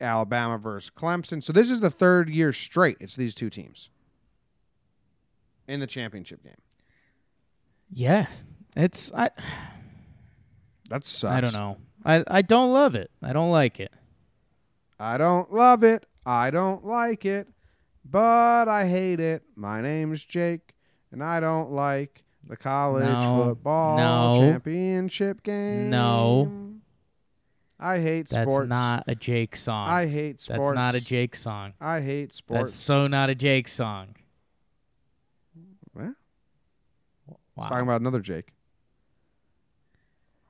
[0.00, 1.42] Alabama versus Clemson.
[1.42, 2.96] So this is the third year straight.
[3.00, 3.90] It's these two teams
[5.68, 6.54] in the championship game.
[7.90, 8.26] Yeah.
[8.76, 9.30] It's I
[10.90, 11.30] That sucks.
[11.32, 11.76] I don't know.
[12.04, 13.10] I I don't love it.
[13.22, 13.92] I don't like it.
[14.98, 16.06] I don't love it.
[16.26, 17.48] I don't like it,
[18.04, 19.42] but I hate it.
[19.56, 20.74] My name's Jake,
[21.12, 23.44] and I don't like the college No.
[23.44, 24.40] football No.
[24.40, 25.90] championship game.
[25.90, 26.70] No.
[27.78, 28.68] I hate That's sports.
[28.68, 29.88] not a Jake song.
[29.88, 30.62] I hate sports.
[30.68, 31.72] That's not a Jake song.
[31.80, 32.70] I hate sports.
[32.70, 34.14] That's so not a Jake song.
[35.94, 36.14] Well,
[37.56, 37.68] Wow.
[37.70, 38.48] Let's about another Jake.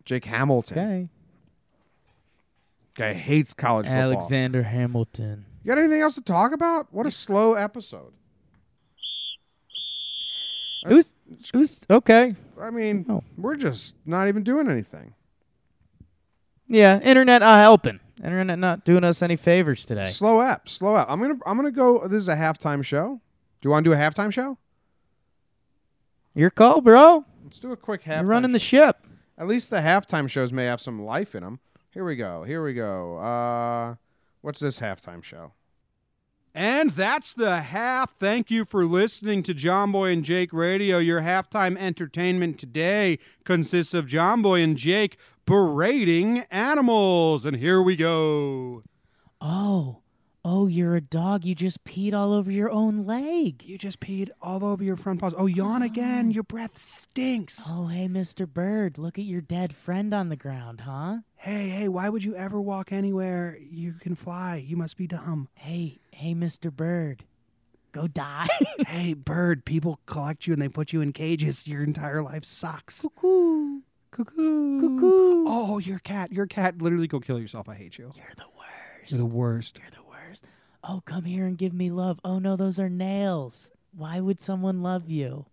[0.04, 0.78] Jake Hamilton.
[0.78, 1.08] okay.
[2.96, 4.02] Guy hates college football.
[4.02, 5.46] Alexander Hamilton.
[5.62, 6.92] You got anything else to talk about?
[6.92, 8.12] What a slow episode.
[10.86, 11.14] It was
[11.52, 12.36] it was okay.
[12.60, 13.22] I mean, Oh.
[13.38, 15.14] we're just not even doing anything.
[16.68, 18.00] Yeah, internet not helping.
[18.22, 20.08] Internet not doing us any favors today.
[20.10, 21.10] Slow up, slow up.
[21.10, 22.06] I'm gonna I'm gonna go.
[22.06, 23.20] This is a halftime show.
[23.60, 24.58] Do you want to do a halftime show?
[26.34, 27.24] Your call, bro.
[27.44, 28.22] Let's do a quick halftime.
[28.22, 29.06] You're running the ship.
[29.38, 31.60] At least the halftime shows may have some life in them.
[31.90, 32.42] Here we go.
[32.42, 33.18] Here we go.
[33.18, 33.94] Uh,
[34.40, 35.52] what's this halftime show?
[36.54, 38.16] And that's the half.
[38.16, 40.98] Thank you for listening to John Boy and Jake Radio.
[40.98, 45.16] Your halftime entertainment today consists of John Boy and Jake
[45.46, 47.44] berating animals.
[47.44, 48.84] And here we go.
[49.40, 50.02] Oh,
[50.44, 51.44] oh, you're a dog.
[51.44, 53.64] You just peed all over your own leg.
[53.64, 55.34] You just peed all over your front paws.
[55.36, 56.30] Oh, yawn again.
[56.30, 57.68] Your breath stinks.
[57.70, 58.46] Oh, hey, Mr.
[58.46, 61.18] Bird, look at your dead friend on the ground, huh?
[61.36, 64.56] Hey, hey, why would you ever walk anywhere you can fly?
[64.56, 65.48] You must be dumb.
[65.54, 66.70] Hey, hey, Mr.
[66.72, 67.24] Bird,
[67.94, 68.48] Go die.
[68.88, 71.68] hey, bird, people collect you and they put you in cages.
[71.68, 73.02] Your entire life sucks.
[73.02, 73.82] Cuckoo.
[74.10, 74.80] Cuckoo.
[74.80, 75.44] Cuckoo.
[75.46, 76.32] Oh, your cat.
[76.32, 76.82] Your cat.
[76.82, 77.68] Literally go kill yourself.
[77.68, 78.10] I hate you.
[78.16, 79.12] You're the worst.
[79.12, 79.78] You're the worst.
[79.78, 80.03] You're the worst.
[80.86, 82.20] Oh, come here and give me love.
[82.24, 83.70] Oh no, those are nails.
[83.96, 85.46] Why would someone love you?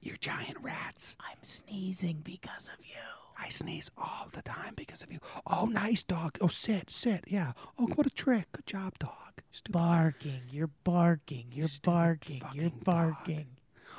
[0.00, 1.14] You're giant rats.
[1.20, 2.96] I'm sneezing because of you.
[3.38, 5.20] I sneeze all the time because of you.
[5.46, 6.36] Oh, nice dog.
[6.40, 7.24] Oh, sit, sit.
[7.28, 7.52] Yeah.
[7.78, 8.46] Oh, what a trick.
[8.52, 9.42] Good job, dog.
[9.52, 9.72] Stupid.
[9.72, 10.42] Barking.
[10.50, 11.46] You're barking.
[11.52, 12.42] You're stupid barking.
[12.52, 12.84] You're fucking dog.
[12.84, 13.46] barking.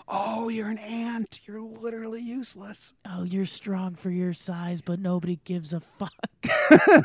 [0.08, 1.40] Oh, you're an ant.
[1.46, 2.94] You're literally useless.
[3.06, 6.12] Oh, you're strong for your size, but nobody gives a fuck.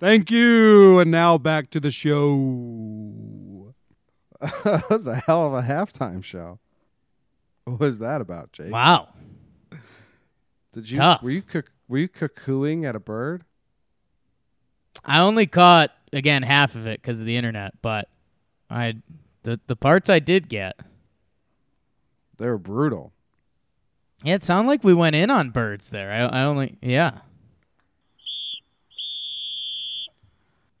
[0.00, 0.98] Thank you.
[0.98, 3.74] And now back to the show.
[4.64, 6.58] that was a hell of a halftime show.
[7.64, 8.72] What was that about, Jake?
[8.72, 9.08] Wow.
[10.72, 11.22] Did you Tough.
[11.22, 11.42] were you
[11.88, 13.44] were you cuckooing at a bird?
[15.04, 18.08] I only caught again half of it because of the internet, but
[18.70, 18.94] I
[19.42, 20.80] the the parts I did get.
[22.38, 23.12] They were brutal.
[24.24, 26.10] Yeah, it sounded like we went in on birds there.
[26.10, 27.18] I, I only yeah.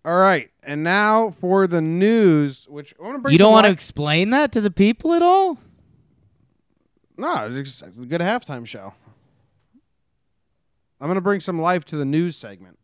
[0.02, 3.32] All right, and now for the news, which I want to bring.
[3.32, 5.58] You don't want to explain that to the people at all?
[7.18, 8.94] No, it's just a good halftime show.
[11.00, 12.78] I'm going to bring some life to the news segment.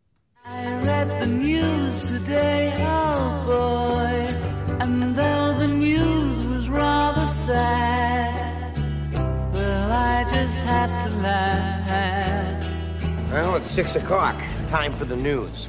[0.45, 8.77] I read the news today, oh boy, and though the news was rather sad,
[9.55, 12.71] well, I just had to laugh.
[13.31, 14.35] Well, it's six o'clock.
[14.67, 15.67] Time for the news.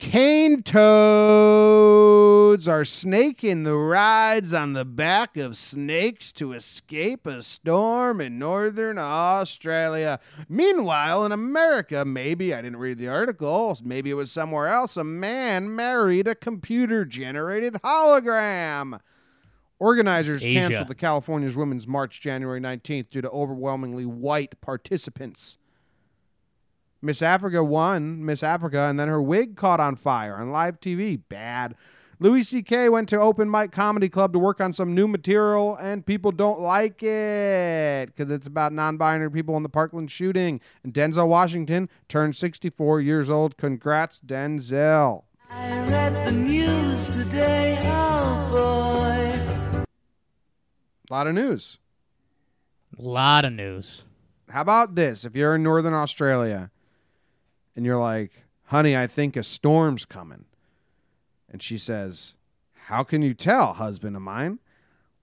[0.00, 8.22] Cane toads are snaking the rides on the back of snakes to escape a storm
[8.22, 10.18] in northern Australia.
[10.48, 15.04] Meanwhile, in America, maybe I didn't read the article, maybe it was somewhere else, a
[15.04, 19.00] man married a computer generated hologram.
[19.78, 20.60] Organizers Asia.
[20.60, 25.58] canceled the California's Women's March January 19th due to overwhelmingly white participants.
[27.02, 31.20] Miss Africa won Miss Africa, and then her wig caught on fire on live TV.
[31.28, 31.74] Bad.
[32.22, 32.90] Louis C.K.
[32.90, 36.60] went to Open Mic Comedy Club to work on some new material, and people don't
[36.60, 40.60] like it because it's about non binary people in the Parkland shooting.
[40.84, 43.56] And Denzel Washington turned 64 years old.
[43.56, 45.24] Congrats, Denzel.
[45.48, 49.82] I read the news today, oh boy.
[49.82, 51.78] A lot of news.
[52.98, 54.04] A lot of news.
[54.50, 55.24] How about this?
[55.24, 56.70] If you're in Northern Australia
[57.74, 58.32] and you're like,
[58.64, 60.44] honey, I think a storm's coming.
[61.48, 62.34] And she says,
[62.86, 64.60] How can you tell, husband of mine?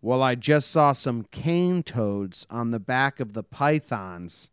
[0.01, 4.49] Well, I just saw some cane toads on the back of the pythons,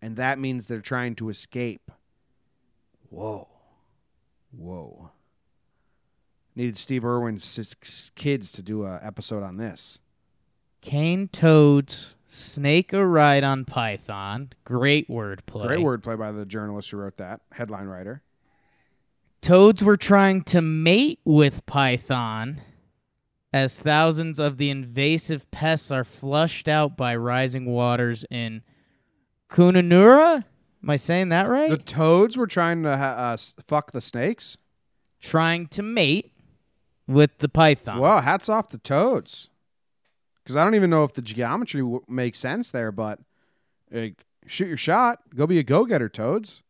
[0.00, 1.90] and that means they're trying to escape.
[3.10, 3.48] Whoa.
[4.56, 5.10] Whoa.
[6.54, 7.74] Needed Steve Irwin's
[8.14, 10.00] kids to do a episode on this.
[10.80, 14.50] Cane toads snake a ride on python.
[14.64, 15.66] Great wordplay.
[15.66, 18.22] Great wordplay by the journalist who wrote that, headline writer.
[19.40, 22.60] Toads were trying to mate with python
[23.52, 28.62] as thousands of the invasive pests are flushed out by rising waters in
[29.48, 30.44] Kununurra.
[30.82, 31.70] Am I saying that right?
[31.70, 33.36] The toads were trying to ha- uh,
[33.66, 34.58] fuck the snakes.
[35.20, 36.32] trying to mate
[37.06, 37.98] with the python.
[37.98, 39.48] Well, hats off to toads.
[40.48, 43.18] Because I don't even know if the geometry w- makes sense there, but
[43.90, 45.18] like, shoot your shot.
[45.34, 46.62] Go be a go getter, toads.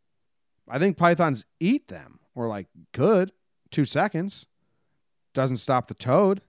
[0.69, 3.31] I think pythons eat them, or like could.
[3.71, 4.47] Two seconds.
[5.33, 6.43] Doesn't stop the toad.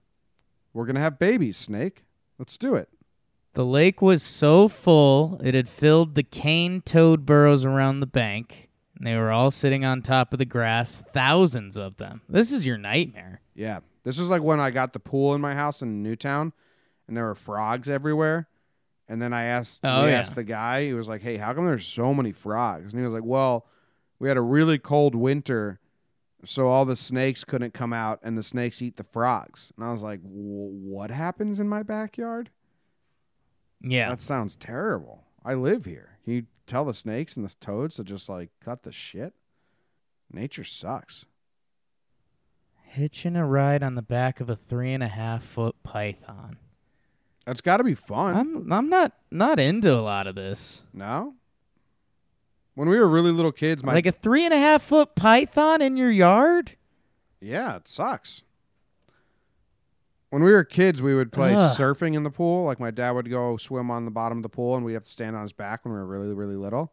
[0.72, 2.04] We're going to have babies, snake.
[2.36, 2.88] Let's do it.
[3.52, 8.70] The lake was so full it had filled the cane toad burrows around the bank.
[8.96, 12.22] And they were all sitting on top of the grass, thousands of them.
[12.28, 13.40] This is your nightmare.
[13.54, 13.80] Yeah.
[14.02, 16.52] This is like when I got the pool in my house in Newtown
[17.10, 18.46] and there were frogs everywhere.
[19.08, 20.12] And then I asked, Oh, yeah.
[20.20, 22.92] asked the guy, he was like, hey, how come there's so many frogs?
[22.92, 23.66] And he was like, well,
[24.20, 25.80] we had a really cold winter,
[26.44, 29.72] so all the snakes couldn't come out and the snakes eat the frogs.
[29.76, 32.50] And I was like, what happens in my backyard?
[33.82, 34.10] Yeah.
[34.10, 35.24] That sounds terrible.
[35.44, 36.18] I live here.
[36.22, 39.32] Can you tell the snakes and the toads to just like cut the shit?
[40.32, 41.26] Nature sucks.
[42.84, 46.58] Hitching a ride on the back of a three and a half foot python.
[47.50, 48.36] That's got to be fun.
[48.36, 50.82] I'm I'm not not into a lot of this.
[50.92, 51.34] No?
[52.74, 55.82] When we were really little kids, my like a three and a half foot python
[55.82, 56.76] in your yard?
[57.40, 58.44] yeah, it sucks.
[60.28, 61.76] When we were kids, we would play Ugh.
[61.76, 62.64] surfing in the pool.
[62.66, 65.02] Like my dad would go swim on the bottom of the pool, and we'd have
[65.02, 66.92] to stand on his back when we were really, really little.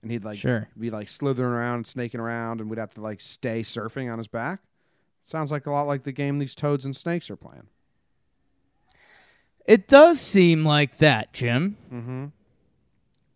[0.00, 0.66] And he'd like Sure.
[0.80, 4.28] be like slithering around, snaking around, and we'd have to like stay surfing on his
[4.28, 4.60] back.
[5.24, 7.66] Sounds like a lot like the game these toads and snakes are playing.
[9.68, 11.76] It does seem like that, Jim.
[11.92, 12.24] Mm-hmm.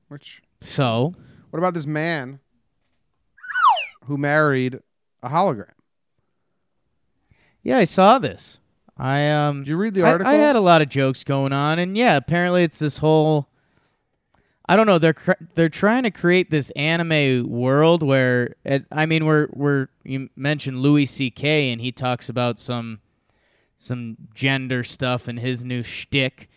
[0.09, 1.15] Which So,
[1.51, 2.41] what about this man
[4.07, 4.81] who married
[5.23, 5.69] a hologram?
[7.63, 8.59] yeah, I saw this.
[8.99, 10.33] I um Did you read the I- article?
[10.33, 13.49] I, had a lot of jokes going on, and yeah, apparently it's this whole.
[14.69, 14.99] I don't know.
[14.99, 19.89] They're cr- they're trying to create this anime world where it, I mean, we're we're
[20.05, 21.71] you mentioned Louis C.K.
[21.73, 23.01] and he talks about some
[23.83, 26.49] some gender stuff in his new shtick,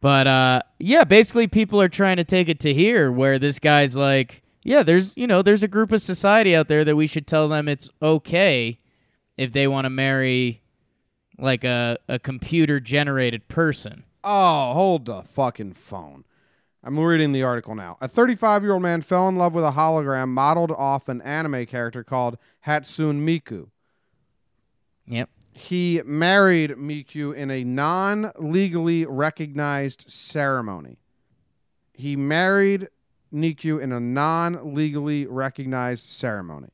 [0.00, 3.96] but uh, yeah, basically people are trying to take it to here where this guy's
[3.96, 7.26] like, yeah, there's you know there's a group of society out there that we should
[7.26, 8.78] tell them it's okay
[9.36, 10.62] if they want to marry
[11.38, 14.04] like a, a computer generated person.
[14.22, 16.24] Oh, hold the fucking phone.
[16.82, 17.96] I'm reading the article now.
[18.00, 21.64] A 35 year old man fell in love with a hologram modeled off an anime
[21.66, 22.36] character called
[22.66, 23.68] Hatsune Miku.
[25.06, 25.30] Yep.
[25.56, 30.98] He married Miku in a non legally recognized ceremony.
[31.92, 32.88] He married
[33.32, 36.70] Miku in a non legally recognized ceremony.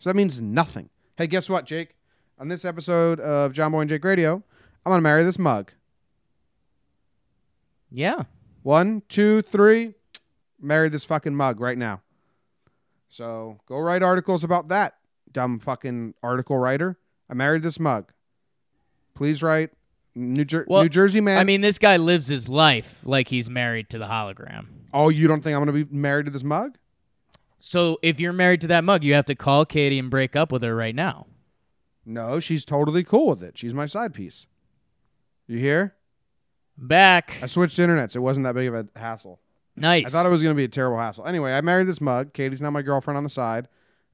[0.00, 0.90] So that means nothing.
[1.16, 1.94] Hey, guess what, Jake?
[2.40, 4.42] On this episode of John Boy and Jake Radio,
[4.84, 5.70] I'm going to marry this mug.
[7.88, 8.24] Yeah.
[8.64, 9.94] One, two, three.
[10.60, 12.00] Marry this fucking mug right now.
[13.08, 14.96] So go write articles about that,
[15.30, 16.98] dumb fucking article writer.
[17.30, 18.10] I married this mug.
[19.14, 19.70] Please write
[20.14, 21.38] New, Jer- Well, New Jersey man.
[21.38, 24.66] I mean, this guy lives his life like he's married to the hologram.
[24.92, 26.76] oh, you don't think I'm going to be married to this mug?
[27.58, 30.52] So if you're married to that mug, you have to call Katie and break up
[30.52, 31.26] with her right now.
[32.04, 33.56] No, she's totally cool with it.
[33.56, 34.46] She's my side piece.
[35.46, 35.94] You hear?
[36.76, 37.38] Back.
[37.42, 38.14] I switched internets.
[38.14, 39.40] It wasn't that big of a hassle.
[39.76, 40.06] Nice.
[40.06, 41.26] I thought it was going to be a terrible hassle.
[41.26, 42.32] Anyway, I married this mug.
[42.34, 43.68] Katie's now my girlfriend on the side.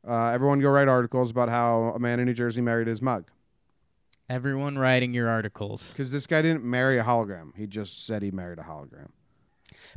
[0.06, 3.30] Uh, everyone go write articles about how a man in New Jersey married his mug.
[4.30, 5.88] Everyone writing your articles.
[5.88, 7.50] Because this guy didn't marry a hologram.
[7.56, 9.08] He just said he married a hologram.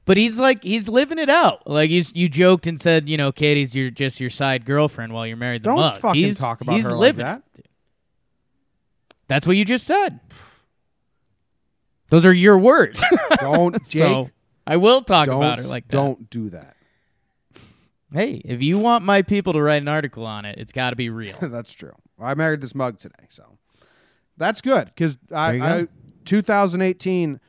[0.05, 1.67] But he's like he's living it out.
[1.67, 5.27] Like you you joked and said, you know, Katie's your just your side girlfriend while
[5.27, 6.01] you're married Don't mug.
[6.01, 7.43] fucking he's, talk about he's her like living that.
[7.57, 7.67] it.
[9.27, 10.19] That's what you just said.
[12.09, 13.03] Those are your words.
[13.39, 14.01] Don't, Jake.
[14.01, 14.29] so
[14.65, 15.91] I will talk about her like that.
[15.91, 16.75] don't do that.
[18.11, 20.95] Hey, if you want my people to write an article on it, it's got to
[20.95, 21.36] be real.
[21.41, 21.93] that's true.
[22.21, 23.57] I married this mug today, so
[24.38, 24.86] that's good.
[24.86, 25.88] Because I, There you I
[26.25, 27.39] 2018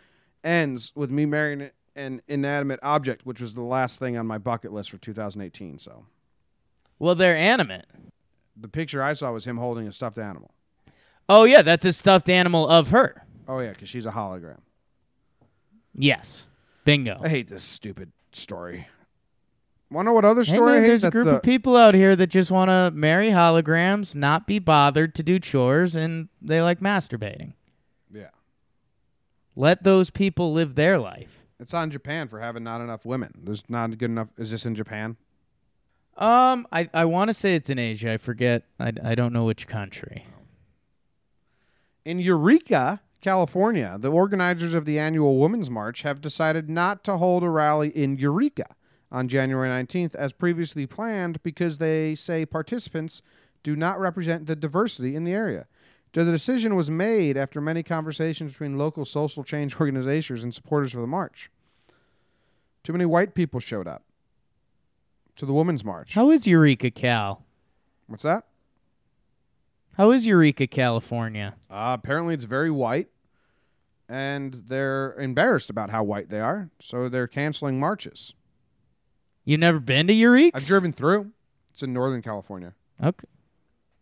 [0.42, 4.72] ends with me marrying an inanimate object, which was the last thing on my bucket
[4.72, 5.78] list for 2018.
[5.78, 6.06] So
[6.98, 7.86] well, they're animate.
[8.56, 10.50] the picture I saw was him holding a stuffed animal.
[11.28, 13.24] Oh yeah, that's a stuffed animal of her.
[13.48, 14.58] Oh yeah, because she's a hologram.
[15.96, 16.46] Yes.
[16.84, 17.18] Bingo.
[17.22, 18.88] I hate this stupid story.
[19.90, 21.76] Want to know what other Hey, story I man, there's a group the- of people
[21.76, 26.28] out here that just want to marry holograms, not be bothered to do chores, and
[26.42, 27.52] they like masturbating.
[28.12, 28.30] Yeah.
[29.54, 31.44] Let those people live their life.
[31.60, 33.32] It's on Japan for having not enough women.
[33.44, 34.28] There's not good enough.
[34.36, 35.16] Is this in Japan?
[36.16, 38.12] Um, I, I want to say it's in Asia.
[38.12, 38.64] I forget.
[38.80, 40.26] I, I don't know which country.
[42.04, 47.42] In Eureka, California, the organizers of the annual Women's March have decided not to hold
[47.42, 48.74] a rally in Eureka
[49.14, 53.22] on January 19th as previously planned because they say participants
[53.62, 55.66] do not represent the diversity in the area.
[56.12, 61.00] The decision was made after many conversations between local social change organizations and supporters of
[61.00, 61.48] the march.
[62.82, 64.02] Too many white people showed up
[65.36, 66.14] to the Women's March.
[66.14, 67.44] How is Eureka, Cal?
[68.08, 68.44] What's that?
[69.96, 71.54] How is Eureka, California?
[71.70, 73.08] Uh, apparently, it's very white,
[74.08, 78.34] and they're embarrassed about how white they are, so they're canceling marches.
[79.44, 80.56] You never been to Eureka?
[80.56, 81.30] I've driven through.
[81.72, 82.74] It's in Northern California.
[83.02, 83.26] Okay.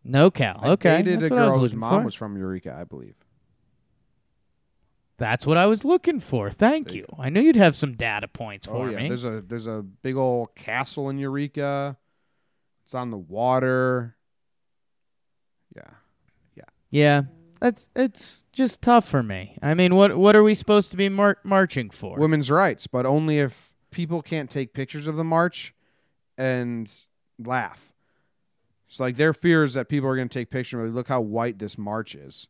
[0.05, 0.59] No, Cal.
[0.63, 0.99] I Okay.
[1.03, 2.05] dated That's a what I was girl whose looking mom for.
[2.05, 3.15] was from Eureka, I believe.
[5.19, 6.51] That's what I was looking for.
[6.51, 7.23] Thank There you you.
[7.23, 9.09] I knew you'd have some data points oh, for oh yeah, me.
[9.09, 11.97] there's a there's a big old castle in Eureka.
[12.85, 14.17] It's on the water.
[15.77, 15.83] Yeah.
[16.57, 17.23] Yeah, Yeah.
[17.61, 19.57] that's it's just tough for me.
[19.63, 22.19] I mean, what what are we supposed to be mar- marching for?
[22.19, 25.75] Women's rights, but only if people can't take pictures of the march
[26.37, 26.91] and
[27.39, 27.93] laugh.
[28.89, 30.81] It's like their fear is that people are going to take pictures.
[30.81, 32.49] and Like, look how white this march is,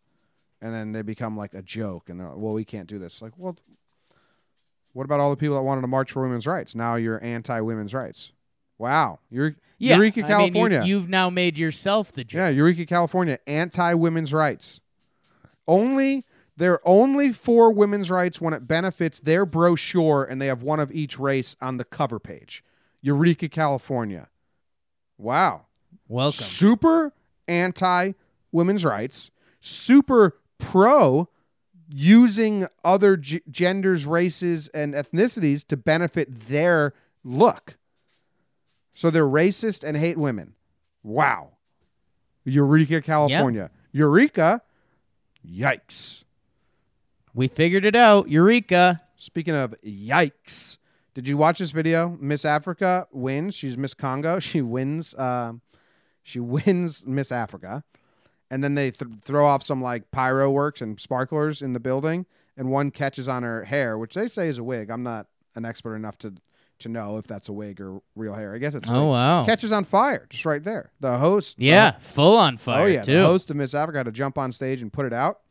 [0.60, 2.08] and then they become like a joke.
[2.08, 3.22] And they're like, well, we can't do this.
[3.22, 3.56] Like, well,
[4.92, 6.74] what about all the people that wanted to march for women's rights?
[6.74, 8.32] Now you're anti-women's rights.
[8.78, 10.82] Wow, you're yeah, Eureka, I mean, California.
[10.84, 12.38] you, have now made yourself the joke.
[12.38, 14.80] Yeah, Eureka, California, anti-women's rights.
[15.68, 16.24] Only
[16.56, 20.92] they're only for women's rights when it benefits their brochure and they have one of
[20.92, 22.62] each race on the cover page.
[23.00, 24.28] Eureka, California.
[25.18, 25.66] Wow.
[26.08, 26.44] Welcome.
[26.44, 27.12] Super
[27.48, 28.12] anti
[28.50, 29.30] women's rights,
[29.60, 31.28] super pro
[31.88, 36.94] using other g- genders, races, and ethnicities to benefit their
[37.24, 37.76] look.
[38.94, 40.54] So they're racist and hate women.
[41.02, 41.52] Wow.
[42.44, 43.70] Eureka, California.
[43.92, 44.62] Eureka.
[45.46, 46.24] Yikes.
[47.34, 48.28] We figured it out.
[48.28, 49.00] Eureka.
[49.16, 50.78] Speaking of yikes,
[51.14, 52.16] did you watch this video?
[52.20, 53.54] Miss Africa wins.
[53.54, 54.38] She's Miss Congo.
[54.40, 55.14] She wins.
[55.14, 55.60] Um,
[56.22, 57.84] she wins Miss Africa,
[58.50, 62.26] and then they th- throw off some like pyro works and sparklers in the building,
[62.56, 64.90] and one catches on her hair, which they say is a wig.
[64.90, 66.34] I'm not an expert enough to
[66.80, 68.54] to know if that's a wig or real hair.
[68.54, 68.90] I guess it's.
[68.90, 69.10] Oh wig.
[69.12, 69.44] wow.
[69.44, 70.90] Catches on fire, just right there.
[71.00, 71.58] The host.
[71.60, 73.18] yeah, full on fire oh yeah, too.
[73.18, 75.41] the host of Miss Africa had to jump on stage and put it out.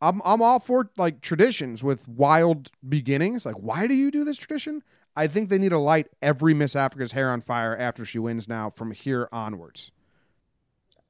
[0.00, 3.44] I'm I'm all for like traditions with wild beginnings.
[3.44, 4.82] Like, why do you do this tradition?
[5.16, 8.48] I think they need to light every Miss Africa's hair on fire after she wins
[8.48, 9.90] now from here onwards.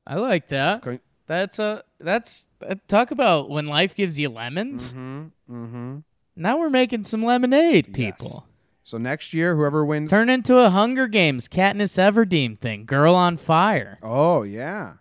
[0.06, 0.86] I like that.
[0.86, 1.00] Okay.
[1.26, 4.88] That's a that's uh, talk about when life gives you lemons.
[4.94, 5.26] Mm-hmm.
[5.54, 5.96] Mm-hmm.
[6.36, 7.94] Now we're making some lemonade, Yes.
[7.96, 8.46] people.
[8.84, 10.08] So next year, whoever wins.
[10.08, 12.86] Turn into a Hunger Games Katniss Everdeen thing.
[12.86, 13.98] Girl on fire.
[14.02, 14.94] oh yeah,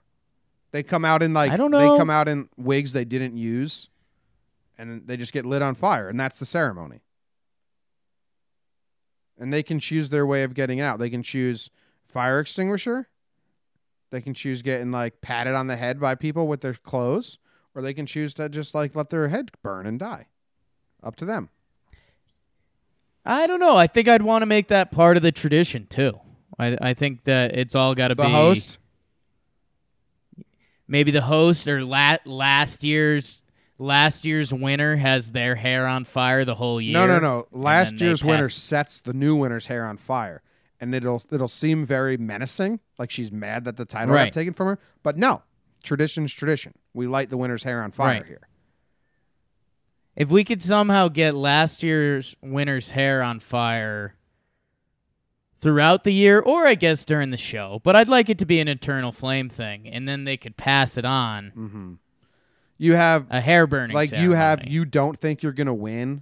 [0.72, 1.93] they come out in like I don't know.
[1.93, 3.89] They come out in wigs they didn't use,
[4.78, 7.01] and they just get lit on fire, and that's the ceremony.
[9.39, 10.99] And they can choose their way of getting out.
[10.99, 11.70] They can choose
[12.07, 13.07] fire extinguisher.
[14.09, 17.38] They can choose getting like patted on the head by people with their clothes,
[17.76, 20.28] or they can choose to just like let their head burn and die.
[21.03, 21.49] Up to them.
[23.26, 23.76] I don't know.
[23.76, 26.20] I think I'd want to make that part of the tradition too.
[26.57, 28.80] I I think that it's all got to be The host.
[30.88, 33.43] Maybe the host or la- last year's
[33.79, 36.93] last year's winner has their hair on fire the whole year.
[36.93, 37.47] No, no, no.
[37.51, 40.41] Last year's winner sets the new winner's hair on fire,
[40.79, 44.33] and it'll it'll seem very menacing, like she's mad that the title got Right.
[44.33, 44.79] taken from her.
[45.03, 45.43] But no,
[45.83, 46.73] tradition's tradition.
[46.93, 48.25] We light the winner's hair on fire Right.
[48.25, 48.47] here.
[50.15, 54.15] If we could somehow get last year's winner's hair on fire
[55.59, 58.59] throughout the year, or I guess during the show, but I'd like it to be
[58.59, 61.93] an eternal flame thing, and then they could pass it on Mm-hmm.
[62.79, 63.95] You have a hair burning.
[63.95, 66.21] like you have you don't think you're gonna win,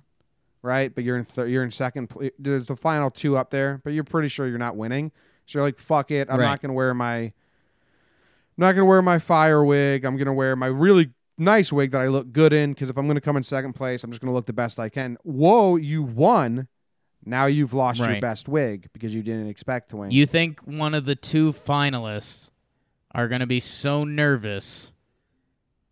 [0.62, 0.94] right?
[0.96, 2.10] But you're in th- you're in second.
[2.12, 5.12] Pl- there's the final two up there, but you're pretty sure you're not winning.
[5.48, 6.30] So you're like, fuck it.
[6.32, 6.46] I'm Right.
[6.46, 7.18] not gonna wear my.
[7.18, 7.34] I'm
[8.58, 10.06] not gonna wear my fire wig.
[10.06, 13.06] I'm gonna wear my really nice wig that I look good in because if I'm
[13.06, 15.18] gonna come in second place, I'm just gonna look the best I can.
[15.24, 16.70] Whoa, you won.
[17.26, 20.12] Now you've lost your best wig because you didn't expect to win.
[20.12, 22.52] You think one of the two finalists
[23.12, 24.92] are going to be so nervous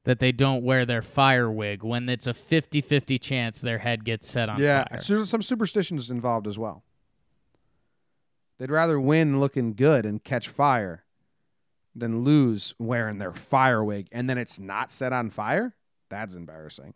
[0.04, 4.30] that they don't wear their fire wig when it's a 50-50 chance their head gets
[4.30, 4.66] set on fire.
[4.66, 5.02] yeah, fire?
[5.02, 6.84] so some superstitions involved as well.
[8.60, 11.04] They'd rather win looking good and catch fire
[11.96, 15.74] than lose wearing their fire wig and then it's not set on fire.
[16.10, 16.94] That's embarrassing.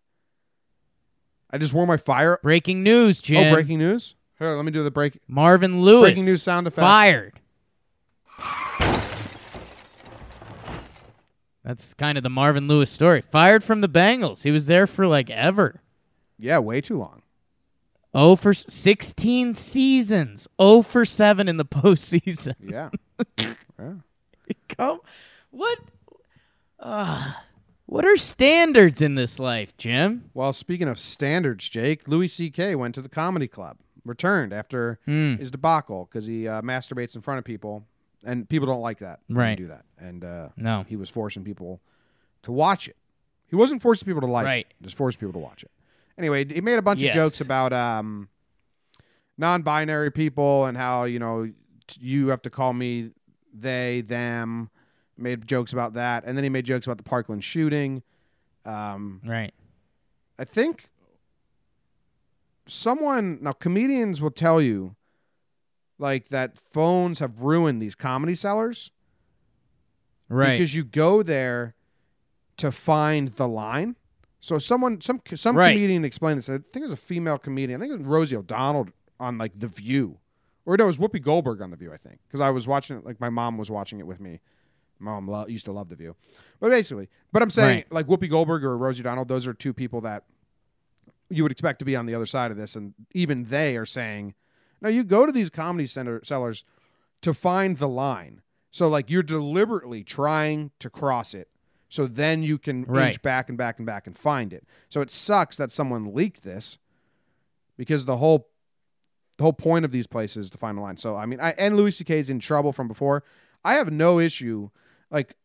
[1.49, 2.39] I just wore my fire.
[2.43, 3.47] Breaking news, Jim.
[3.47, 4.15] Oh, breaking news!
[4.39, 5.19] Here, let me do the break.
[5.27, 6.09] Marvin Lewis.
[6.09, 6.81] Breaking news sound effect.
[6.81, 7.39] Fired.
[11.63, 13.21] That's kind of the Marvin Lewis story.
[13.21, 14.43] Fired from the Bengals.
[14.43, 15.81] He was there for like ever.
[16.39, 17.23] Yeah, way too long.
[18.13, 20.47] Oh for 16 seasons.
[20.57, 22.55] Oh for 7 in the postseason.
[22.61, 22.89] Yeah.
[23.38, 23.93] yeah.
[24.69, 25.01] Come,
[25.49, 25.79] what?
[26.79, 27.33] Uh,
[27.85, 30.29] what are standards in this life, Jim?
[30.33, 32.75] Well, speaking of standards, Jake, Louis C.K.
[32.75, 33.77] went to the comedy club,
[34.08, 35.36] returned after Hmm.
[35.36, 37.86] his debacle because he uh, masturbates in front of people,
[38.26, 39.20] and people don't like that.
[39.30, 39.58] Right.
[39.58, 40.84] do that, and uh, No.
[40.88, 41.82] he was forcing people
[42.43, 42.95] to watch it.
[43.47, 44.68] He wasn't forcing people to like Right.
[44.70, 45.72] it, just forced people to watch it.
[46.18, 47.12] Anyway, he made a bunch Yes.
[47.12, 48.28] of jokes about um,
[49.38, 51.51] non-binary people and how you know
[51.88, 53.12] t- you have to call me
[53.53, 54.70] they, them.
[55.20, 58.03] Made jokes about that, and then he made jokes about the Parkland shooting.
[58.66, 59.51] Um, Right.
[60.38, 60.89] I think
[62.68, 64.95] someone now comedians will tell you
[65.99, 68.91] like that phones have ruined these comedy cellars
[70.30, 70.57] Right.
[70.57, 71.74] because you go there
[72.57, 73.95] to find the line.
[74.39, 75.74] So someone some some Right.
[75.74, 76.49] comedian explained this.
[76.49, 77.82] I think it was a female comedian.
[77.82, 78.89] I think it was Rosie O'Donnell
[79.20, 80.20] on like The View.
[80.65, 82.20] Or no, it was Whoopi Goldberg on The View, I think.
[82.28, 84.41] Because I was watching it like my mom was watching it with me.
[84.99, 86.15] My mom lo- used to love The View.
[86.59, 87.91] But basically, but I'm saying Right.
[87.91, 90.26] like Whoopi Goldberg or Rosie O'Donnell, those are two people that
[91.30, 93.86] you would expect to be on the other side of this, and even they are
[93.86, 94.34] saying,
[94.82, 96.63] "No, you go to these comedy center cellars
[97.21, 98.41] to find the line.
[98.71, 101.49] So like you're deliberately trying to cross it,
[101.89, 104.65] so then you can inch back and back and back and find it.
[104.89, 106.78] So it sucks that someone leaked this
[107.78, 108.49] because the whole
[109.38, 110.97] the whole point of these places is to find the line.
[110.97, 112.19] So I mean, I and Louis C.K.
[112.19, 113.23] is in trouble from before.
[113.63, 114.69] I have no issue
[115.09, 115.36] like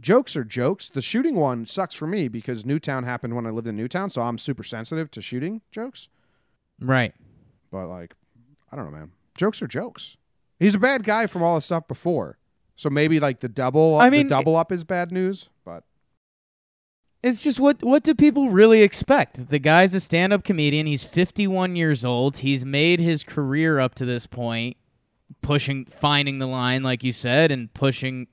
[0.00, 0.88] jokes are jokes.
[0.88, 4.22] The shooting one sucks for me because Newtown happened when I lived in Newtown, so
[4.22, 6.08] I'm super sensitive to shooting jokes.
[6.80, 7.14] Right.
[7.70, 8.14] But like,
[8.70, 9.12] I don't know, man.
[9.36, 10.16] Jokes are jokes.
[10.58, 12.38] He's a bad guy from all the stuff before,
[12.76, 15.48] so maybe like the double, I mean- the double up is bad news.
[15.64, 15.84] But
[17.22, 19.48] It's just what what do people really expect?
[19.50, 20.86] The guy's a stand-up comedian.
[20.86, 22.38] He's 51 years old.
[22.38, 24.76] He's made his career up to this point
[25.42, 28.28] pushing finding the line like you said and pushing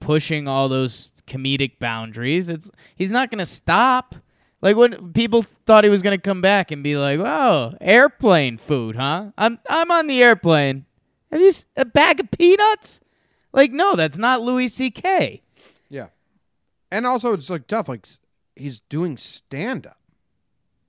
[0.00, 2.48] pushing all those comedic boundaries.
[2.48, 4.14] It's he's not going to stop.
[4.62, 8.58] Like when people thought he was going to come back and be like, "Oh, airplane
[8.58, 9.30] food, huh?
[9.36, 10.86] I'm I'm on the airplane.
[11.30, 13.00] Have you s- a bag of peanuts?"
[13.52, 15.42] Like, no, that's not Louis C.K.
[15.88, 16.08] yeah,
[16.90, 17.88] and also it's like tough.
[17.88, 18.06] Like
[18.54, 19.98] he's doing stand up.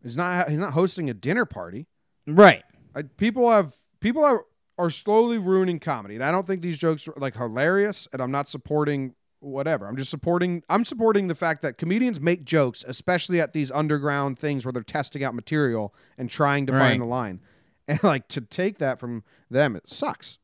[0.04, 0.50] He's not.
[0.50, 1.88] He's not hosting a dinner party.
[2.26, 2.64] Right.
[2.96, 4.46] I, people have people are
[4.78, 8.08] are slowly ruining comedy, and I don't think these jokes are like hilarious.
[8.14, 9.88] And I'm not supporting whatever.
[9.88, 10.64] I'm just supporting.
[10.70, 14.84] I'm supporting the fact that comedians make jokes, especially at these underground things where they're
[14.84, 16.80] testing out material and trying to Right.
[16.90, 17.40] find the line.
[17.90, 20.40] And like to take that from them, it sucks.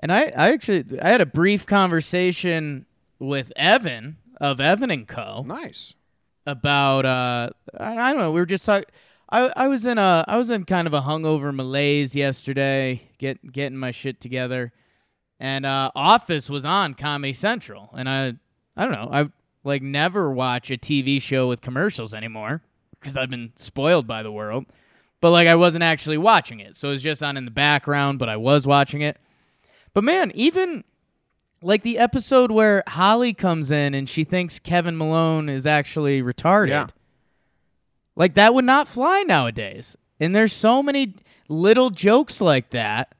[0.00, 2.84] And I, I actually I had a brief conversation
[3.18, 5.42] with Evan of Evan and Co.
[5.46, 5.94] Nice.
[6.44, 8.84] about uh I, I don't know we were just talking
[9.30, 13.52] I, I was in a I was in kind of a hungover malaise yesterday get
[13.52, 14.72] getting my shit together
[15.38, 18.34] and uh Office was on Comedy Central and I
[18.76, 19.28] I don't know I
[19.64, 22.62] like never watch a TV show with commercials anymore
[22.98, 24.66] because I've been spoiled by the world
[25.20, 28.18] but like I wasn't actually watching it so it was just on in the background
[28.18, 29.18] but I was watching it
[29.94, 30.82] but man even
[31.62, 36.70] like the episode where Holly comes in and she thinks Kevin Malone is actually retarded.
[36.70, 36.86] Yeah.
[38.16, 39.96] Like that would not fly nowadays.
[40.20, 41.14] And there's so many
[41.48, 43.14] little jokes like that.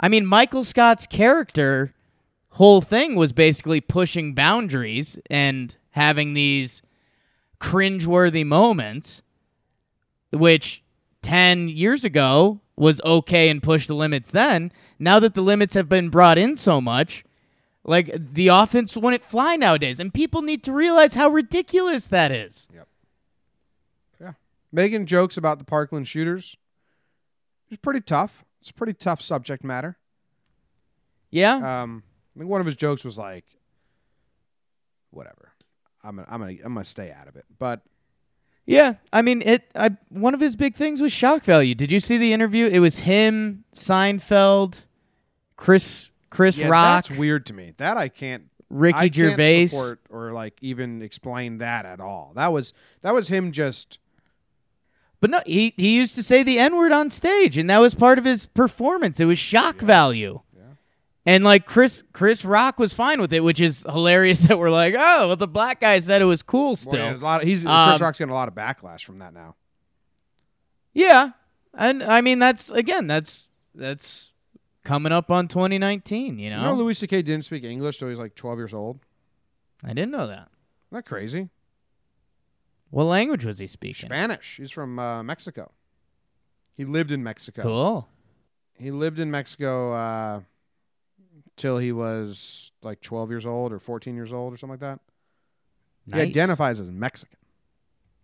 [0.00, 1.94] I mean, Michael Scott's character
[2.50, 6.82] whole thing was basically pushing boundaries and having these
[7.60, 9.22] cringeworthy moments,
[10.32, 10.82] which
[11.22, 14.72] 10 years ago was okay and pushed the limits then.
[14.98, 17.24] Now that the limits have been brought in so much,
[17.84, 19.98] like the offense wouldn't fly nowadays.
[19.98, 22.68] And people need to realize how ridiculous that is.
[22.74, 22.88] Yep.
[24.20, 24.32] Yeah.
[24.72, 26.56] Making jokes about the Parkland shooters
[27.70, 28.44] is pretty tough.
[28.60, 29.96] It's a pretty tough subject matter.
[31.30, 31.82] Yeah.
[31.82, 32.02] Um,
[32.34, 33.44] I think one of his jokes was like,
[35.10, 35.52] "Whatever,
[36.02, 37.82] I'm gonna, I'm gonna, I'm gonna stay out of it." But
[38.66, 39.70] Yeah, I mean it.
[39.74, 41.74] I one of his big things was shock value.
[41.74, 42.66] Did you see the interview?
[42.66, 44.84] It was him, Seinfeld,
[45.56, 47.74] Chris Chris yeah, Rock, that's weird to me.
[47.78, 49.66] That I can't, Ricky I can't Gervais.
[49.68, 52.32] support or like even explain that at all.
[52.34, 53.98] That was that was him just.
[55.20, 57.94] But no, he he used to say the N word on stage, and that was
[57.94, 59.18] part of his performance.
[59.20, 60.40] It was shock value.
[61.26, 64.94] And like Chris Chris Rock was fine with it, which is hilarious that we're like,
[64.96, 66.94] oh, well, the black guy said it was cool still.
[66.94, 69.34] yeah, a lot of, he's Um, Chris Rock's getting a lot of backlash from that
[69.34, 69.54] now.
[70.94, 71.30] Yeah,
[71.74, 74.32] and I mean that's again that's that's
[74.84, 76.38] coming up on 2019.
[76.38, 77.20] You know, You know, Louis C.K.
[77.22, 78.98] didn't speak English till he was like 12 years old.
[79.84, 80.48] I didn't know that.
[80.88, 81.50] Isn't that crazy?
[82.90, 84.08] What language was he speaking?
[84.08, 84.56] Spanish.
[84.56, 85.72] He's from uh, Mexico.
[86.74, 87.62] He lived in Mexico.
[87.62, 88.08] Cool.
[88.74, 90.40] He lived in Mexico uh,
[91.56, 95.00] till he was like 12 years old or 14 years old or something like that.
[96.14, 97.36] He identifies as Mexican.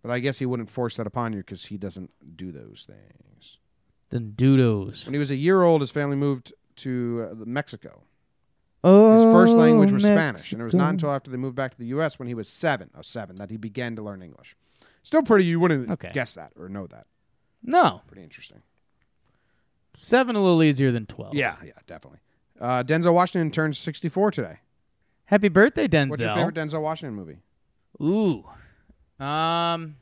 [0.01, 3.57] But I guess he wouldn't force that upon you because he doesn't do those things.
[4.09, 5.05] The doodles.
[5.05, 8.03] When he was a year old, his family moved to uh, Mexico.
[8.87, 11.71] Oh, His first language was Spanish, and it was not until after they moved back
[11.71, 12.19] to the U.S.
[12.19, 14.55] when he was seven, oh, seven, that he began to learn English.
[15.01, 16.11] Still pretty, you wouldn't Okay.
[16.13, 17.07] guess that or know that.
[17.63, 18.61] No, Pretty interesting.
[19.97, 21.33] seven a little easier than twelve.
[21.33, 22.19] Yeah, yeah, definitely.
[22.61, 24.59] Uh, Denzel Washington turns 64 today.
[25.25, 26.09] Happy birthday, Denzel.
[26.11, 27.37] What's your favorite Denzel Washington movie?
[28.01, 28.45] Ooh.
[29.23, 29.95] Um.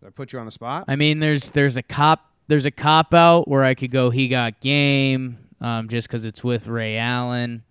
[0.00, 0.84] Did I put you on the spot?
[0.88, 4.10] I mean, there's there's a cop there's a cop out where I could go.
[4.10, 5.38] He got game.
[5.62, 7.62] Um, just because it's with Ray Allen.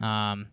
[0.00, 0.48] Um,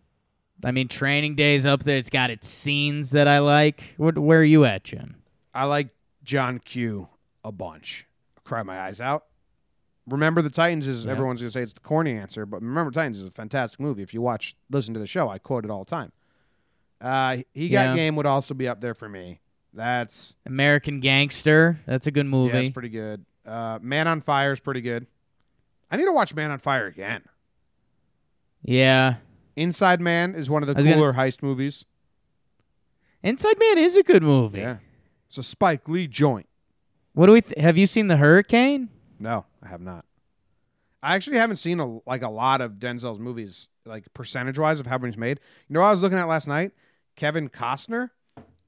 [0.64, 1.96] I mean, Training Day's up there.
[1.98, 3.94] It's got its scenes that I like.
[3.98, 5.16] What, where are you at, Jim?
[5.54, 5.90] I like
[6.24, 7.08] John Q
[7.44, 8.06] a bunch.
[8.44, 9.26] Cry my eyes out.
[10.08, 11.10] Remember the Titans is Yeah.
[11.12, 14.02] everyone's gonna say it's the corny answer, but Remember the Titans is a fantastic movie.
[14.02, 16.12] If you watch, listen to the show, I quote it all the time.
[17.00, 17.94] Uh, he got Yeah.
[17.96, 19.40] game would also be up there for me.
[19.74, 21.80] That's American Gangster.
[21.86, 22.58] That's a good yeah, movie.
[22.58, 23.24] it's pretty good.
[23.44, 25.06] Uh, Man on Fire is pretty good.
[25.90, 27.22] I need to watch Man on Fire again.
[28.62, 29.16] yeah.
[29.54, 31.86] Inside Man is one of the was gonna- cooler heist movies.
[33.22, 34.58] Inside Man is a good movie.
[34.58, 34.76] Yeah,
[35.28, 36.46] it's a Spike Lee joint.
[37.14, 37.40] What do we?
[37.40, 38.90] Th- have you seen the Hurricane?
[39.18, 40.04] No, I have not.
[41.02, 44.86] I actually haven't seen a, like a lot of Denzel's movies like percentage wise of
[44.86, 45.40] how many he's made.
[45.68, 46.72] You know, what I was looking at last night.
[47.16, 48.10] Kevin Costner.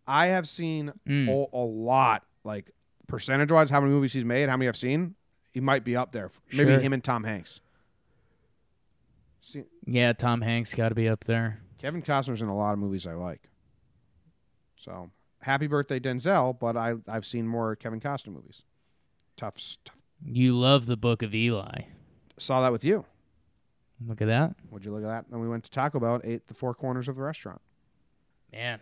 [0.06, 1.28] I have seen Mm.
[1.28, 2.70] a, a lot, like
[3.08, 5.14] percentage wise, how many movies he's made, how many I've seen.
[5.58, 6.30] He might be up there.
[6.52, 7.58] Maybe him and Tom Hanks.
[9.40, 11.58] See, Yeah, Tom Hanks got to be up there.
[11.78, 13.42] Kevin Costner's in a lot of movies I like.
[14.76, 16.56] So happy birthday, Denzel!
[16.56, 18.62] But I I've seen more Kevin Costner movies.
[19.36, 19.96] Tough, s- tough.
[20.24, 21.80] You love the Book of Eli.
[22.38, 23.04] Saw that with you.
[24.06, 25.24] Look at that, Would you look at that?
[25.28, 27.60] Then we went to Taco Bell ate the four corners of the restaurant.
[28.52, 28.78] man.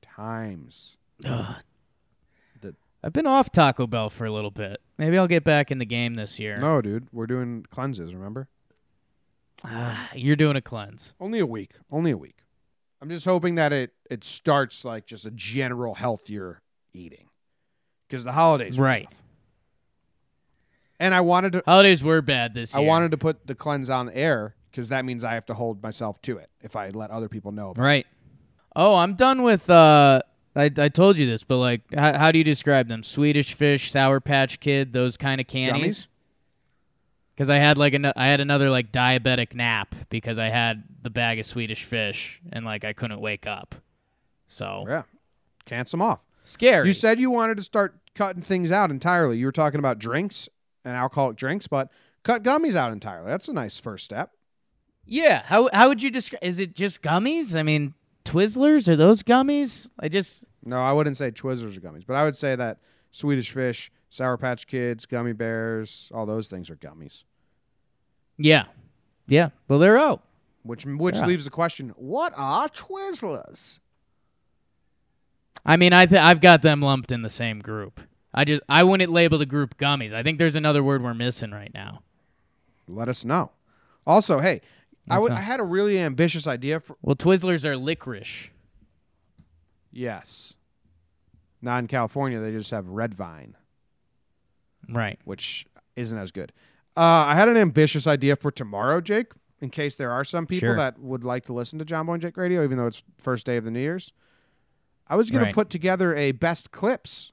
[0.00, 0.96] Times.
[1.26, 1.56] Ugh.
[3.02, 4.80] I've been off Taco Bell for a little bit.
[4.98, 6.58] Maybe I'll get back in the game this year.
[6.58, 8.12] No, dude, we're doing cleanses.
[8.14, 8.48] Remember?
[9.64, 11.12] Ah, you're doing a cleanse.
[11.20, 11.72] Only a week.
[11.90, 12.36] Only a week.
[13.02, 16.60] I'm just hoping that it it starts like just a general healthier
[16.92, 17.28] eating
[18.08, 19.04] because the holidays were Right.
[19.04, 19.14] tough.
[20.98, 22.82] And I wanted to Holidays were bad this year.
[22.82, 25.54] I wanted to put the cleanse on the air because that means I have to
[25.54, 27.70] hold myself to it if I let other people know.
[27.70, 28.06] About Right.
[28.76, 29.68] Oh, I'm done with.
[29.70, 30.20] uh
[30.56, 33.02] I I told you this, but like, how, how do you describe them?
[33.02, 36.08] Swedish Fish, Sour Patch Kid, those kind of candies.
[37.34, 41.08] Because I had like an, I had another like diabetic nap because I had the
[41.10, 43.74] bag of Swedish Fish and like I couldn't wake up.
[44.46, 44.84] So.
[44.88, 45.04] Yeah,
[45.64, 46.20] cancel them off.
[46.42, 46.88] scary.
[46.88, 49.38] You said you wanted to start cutting things out entirely.
[49.38, 50.48] You were talking about drinks
[50.84, 51.88] and alcoholic drinks, but
[52.24, 53.28] cut gummies out entirely.
[53.28, 54.32] That's a nice first step.
[55.06, 55.42] yeah.
[55.46, 56.42] How how would you describe?
[56.42, 57.56] Is it just gummies?
[57.56, 57.94] I mean,
[58.24, 59.88] Twizzlers are those gummies?
[59.98, 62.78] I just No, I wouldn't say Twizzlers are gummies, but I would say that
[63.10, 67.24] Swedish Fish, Sour Patch Kids, gummy bears, all those things are gummies.
[68.38, 68.64] yeah,
[69.26, 69.50] yeah.
[69.68, 70.22] Well, they're out.
[70.62, 71.26] Which which Yeah.
[71.26, 73.78] leaves the question: What are Twizzlers?
[75.64, 78.00] I mean, I th- I've got them lumped in the same group.
[78.32, 80.12] I just I wouldn't label the group gummies.
[80.12, 82.02] I think there's another word we're missing right now.
[82.88, 83.52] Let us know.
[84.06, 84.60] Also, hey,
[85.10, 88.48] I w- I had a really ambitious idea for Well, Twizzlers are licorice.
[89.92, 90.54] yes.
[91.62, 93.56] Not in California, they just have red vine.
[94.88, 95.18] Right.
[95.24, 96.52] which isn't as good.
[96.96, 100.70] Uh, I had an ambitious idea for tomorrow, Jake, in case there are some people
[100.70, 100.76] Sure.
[100.76, 103.46] that would like to listen to John Boy and Jake Radio, even though it's first
[103.46, 104.12] day of the New Year's.
[105.06, 105.50] I was going Right.
[105.50, 107.30] to put together a best clips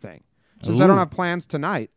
[0.00, 0.22] thing
[0.62, 1.90] since I don't have plans tonight.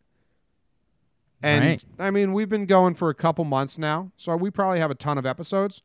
[1.46, 1.86] And Right.
[2.00, 4.96] I mean, we've been going for a couple months now, so we probably have a
[4.96, 5.82] ton of episodes.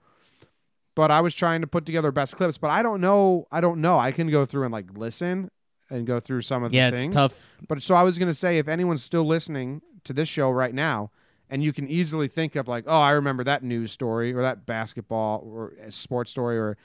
[0.94, 3.46] But I was trying to put together best clips, but I don't know.
[3.52, 3.98] I don't know.
[3.98, 5.50] I can go through and like listen
[5.90, 7.14] and go through some of Yeah, the it's things.
[7.14, 7.52] tough.
[7.68, 10.74] But so I was going to say, if anyone's still listening to this show right
[10.74, 11.10] now,
[11.48, 14.66] and you can easily think of like, oh, I remember that news story or that
[14.66, 16.76] basketball or uh, sports story or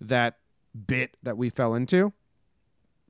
[0.00, 0.38] that
[0.86, 2.12] bit that we fell into.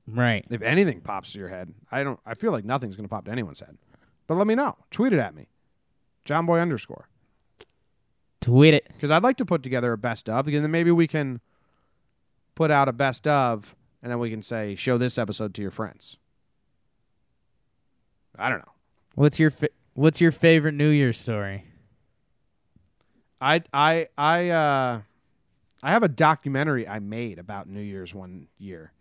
[0.07, 0.45] Right.
[0.49, 2.19] If anything pops to your head, I don't.
[2.25, 3.77] I feel like nothing's going to pop to anyone's head.
[4.31, 4.77] But let me know.
[4.91, 5.49] Tweet it at me,
[6.23, 7.09] John Boy underscore,
[8.39, 8.87] Tweet it.
[8.93, 11.41] because I'd like to put together a best of, and then maybe we can
[12.55, 15.69] put out a best of, and then we can say, show this episode to your
[15.69, 16.15] friends.
[18.39, 18.71] I don't know.
[19.15, 21.65] What's your fa- What's your favorite New Year's story?
[23.41, 25.01] I I I uh
[25.83, 28.93] I have a documentary I made about New Year's one year.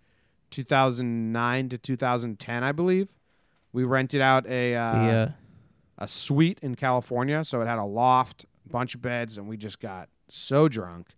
[0.51, 3.11] 2009 to 2010, I believe.
[3.73, 5.29] We rented out a uh, the uh,
[5.99, 9.81] a suite in California, so it had a loft, bunch of beds, and we just
[9.81, 11.09] got so drunk.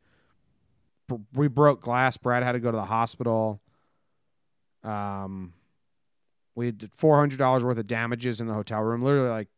[1.09, 2.16] B- we broke glass.
[2.16, 3.61] Brad had to go to the hospital.
[4.82, 5.55] Um,
[6.55, 9.03] we did four hundred dollars worth of damages in the hotel room.
[9.03, 9.48] Literally, like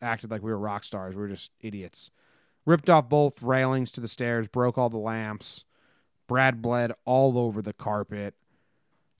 [0.00, 1.14] acted like we were rock stars.
[1.14, 2.10] We were just idiots.
[2.64, 4.48] Ripped off both railings to the stairs.
[4.48, 5.64] Broke all the lamps.
[6.28, 8.34] Brad bled all over the carpet,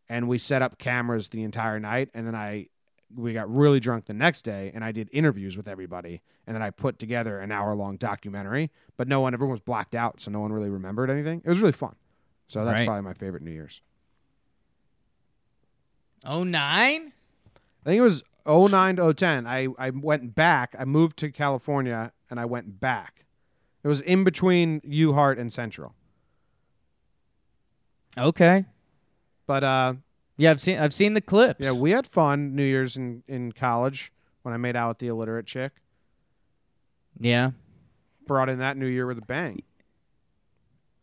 [0.09, 2.09] and we set up cameras the entire night.
[2.15, 2.69] And then I
[3.17, 6.63] we got really drunk the next day and I did interviews with everybody and then
[6.63, 10.31] I put together an hour long documentary, but no one everyone was blacked out, so
[10.31, 11.43] no one really remembered anything.
[11.45, 11.95] It was really fun.
[12.49, 12.87] So that's Right.
[12.87, 13.81] probably my favorite New Year's.
[16.25, 17.13] oh nine.
[17.85, 19.47] I think it was 09 to 010.
[19.47, 20.75] I, I went back.
[20.79, 23.25] I moved to California and I went back.
[23.85, 25.95] It was in between UHart and Central.
[28.17, 28.65] Okay.
[29.47, 29.95] But uh
[30.37, 31.61] Yeah, I've seen I've seen the clips.
[31.65, 34.13] yeah, we had fun New Year's in, in college
[34.43, 35.73] when I made out with the illiterate chick.
[37.19, 37.51] yeah.
[38.27, 39.63] Brought in that New Year with a bang.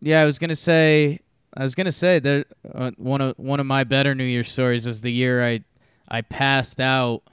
[0.01, 1.19] Yeah, I was gonna say,
[1.55, 4.87] I was gonna say that uh, one of one of my better New Year's stories
[4.87, 5.61] is the year I
[6.07, 7.23] I passed out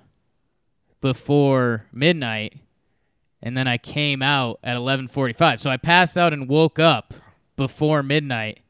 [1.00, 2.54] before midnight,
[3.42, 5.60] and then I came out at eleven forty five.
[5.60, 7.14] So I passed out and woke up
[7.56, 8.60] before midnight,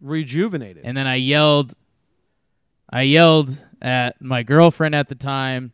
[0.00, 0.84] Rejuvenated.
[0.84, 1.74] and then I yelled,
[2.88, 5.72] I yelled at my girlfriend at the time,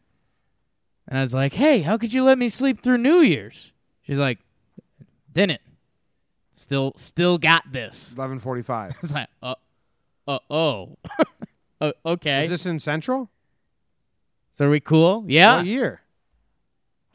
[1.06, 4.18] and I was like, "Hey, how could you let me sleep through New Year's?" She's
[4.18, 4.38] like,
[5.32, 5.60] "Didn't."
[6.54, 8.12] Still, still got this.
[8.16, 8.94] Eleven forty-five.
[9.02, 9.54] It's like, uh,
[10.28, 10.96] uh oh,
[11.80, 12.44] uh, okay.
[12.44, 13.30] Is this in Central?
[14.52, 15.24] so are we cool?
[15.26, 16.02] Yeah, What year?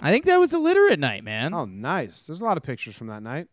[0.02, 1.54] I think that was a literate night, man.
[1.54, 2.28] Oh, nice.
[2.28, 3.48] There's a lot of pictures from that night.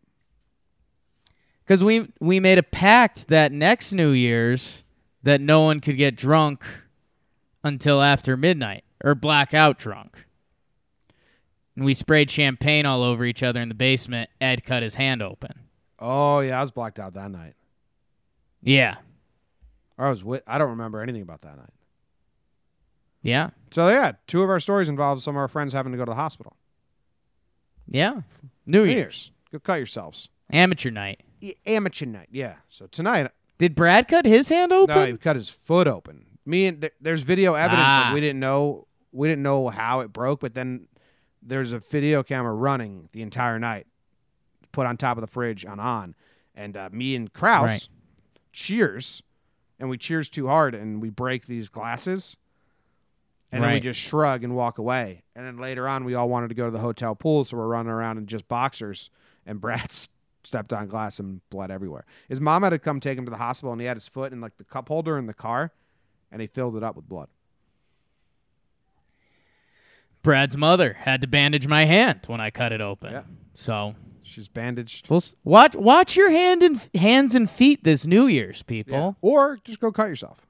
[1.64, 4.83] Because we we made a pact that next New Year's
[5.24, 6.62] that no one could get drunk
[7.64, 10.26] until after midnight or blackout drunk.
[11.76, 14.30] And we sprayed champagne all over each other in the basement.
[14.40, 15.50] Ed cut his hand open.
[15.98, 17.54] Oh yeah, I was blacked out that night.
[18.62, 18.96] Yeah,
[19.98, 20.42] I was with.
[20.46, 21.72] I don't remember anything about that night.
[23.22, 26.04] yeah, So yeah, two of our stories involve some of our friends having to go
[26.04, 26.56] to the hospital.
[27.86, 28.20] yeah.
[28.66, 29.32] New New Year's Year's.
[29.52, 30.28] Go cut yourselves.
[30.50, 31.22] amateur night.
[31.42, 32.28] Y- Amateur night.
[32.30, 32.54] Yeah.
[32.70, 34.94] So tonight, Did Brad cut his hand open?
[34.94, 36.26] no, he cut his foot open.
[36.46, 37.86] Me and th- there's video evidence.
[37.88, 38.02] Ah.
[38.06, 38.86] Like we didn't know.
[39.12, 40.88] We didn't know how it broke, but then
[41.40, 43.86] there's a video camera running the entire night,
[44.72, 46.14] put on top of the fridge on on,
[46.54, 47.88] and uh, me and Kraus Right.
[48.52, 49.22] cheers,
[49.78, 52.36] and we cheers too hard, and we break these glasses.
[53.52, 55.22] And then we just shrug and walk away.
[55.36, 57.68] And then later on, we all wanted to go to the hotel pool, so we're
[57.68, 59.10] running around in just boxers.
[59.46, 60.08] And Brad s-
[60.46, 62.04] stepped on glass and blood everywhere.
[62.28, 64.32] His mom had to come take him to the hospital, and he had his foot
[64.32, 65.72] in like the cup holder in the car,
[66.32, 67.28] and he filled it up with blood.
[70.22, 73.12] Brad's mother had to bandage my hand when I cut it open.
[73.12, 73.22] Yeah.
[73.52, 75.08] So She's bandaged.
[75.10, 79.12] we'll watch watch your hand and hands and feet this New Year's, people, Yeah.
[79.20, 80.46] Or just go cut yourself.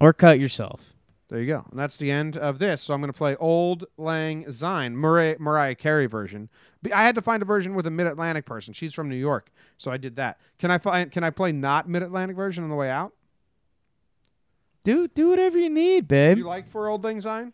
[0.00, 0.94] or cut yourself.
[1.28, 1.66] There you go.
[1.70, 2.82] And that's the end of this.
[2.82, 6.48] So I'm going to play Auld Lang Syne, Mariah, Mariah Carey version.
[6.94, 8.72] I had to find a version with a Mid Atlantic person.
[8.72, 10.38] She's from New York, so I did that.
[10.58, 11.10] Can I find?
[11.10, 13.12] Can I play not Mid Atlantic version on the way out?
[14.84, 16.36] Do do whatever you need, babe.
[16.36, 17.52] Do you like for Auld Lang Syne?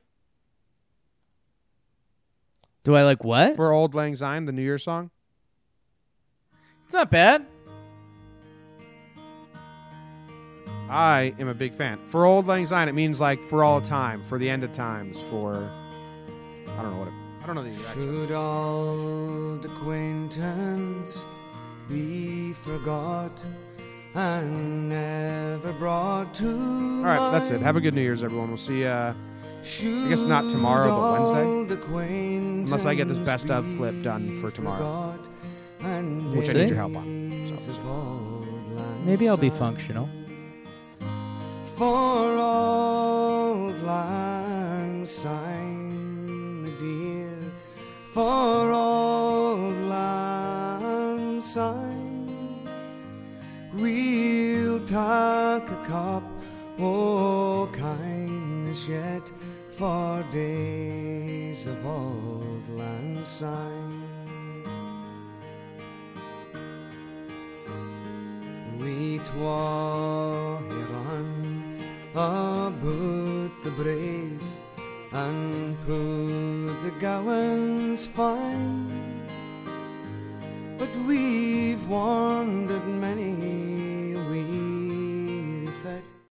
[2.84, 3.56] Do I like what?
[3.56, 5.10] For Auld Lang Syne, the New Year song.
[6.84, 7.46] It's not bad.
[10.91, 11.99] I am a big fan.
[12.11, 15.20] For Auld Lang Syne, it means like for all time, for the end of times,
[15.30, 15.70] for
[16.78, 17.14] I don't know what it.
[17.43, 17.95] I don't know the exact.
[17.95, 21.24] Should old acquaintance
[21.89, 23.33] be forgot
[24.14, 27.61] and never brought to All right, that's it.
[27.62, 28.49] Have a good New Year's, everyone.
[28.49, 28.85] We'll see.
[28.85, 29.14] Uh,
[29.62, 32.37] I guess not tomorrow, but Wednesday.
[32.37, 35.12] Unless I get this best of clip done for tomorrow.
[35.80, 37.59] Which I need your help on.
[37.59, 38.47] So.
[39.05, 40.09] Maybe I'll be functional.
[41.83, 47.35] For auld lang syne, dear,
[48.14, 52.62] for auld lang syne,
[53.74, 56.22] we'll take a cup
[56.78, 59.26] o' kindness yet
[59.76, 64.07] for days of auld lang syne.
[68.78, 70.62] We twa
[72.12, 72.78] about
[73.64, 74.58] the braes
[75.12, 79.26] and put the gowans fine.
[80.78, 83.71] But we've wandered many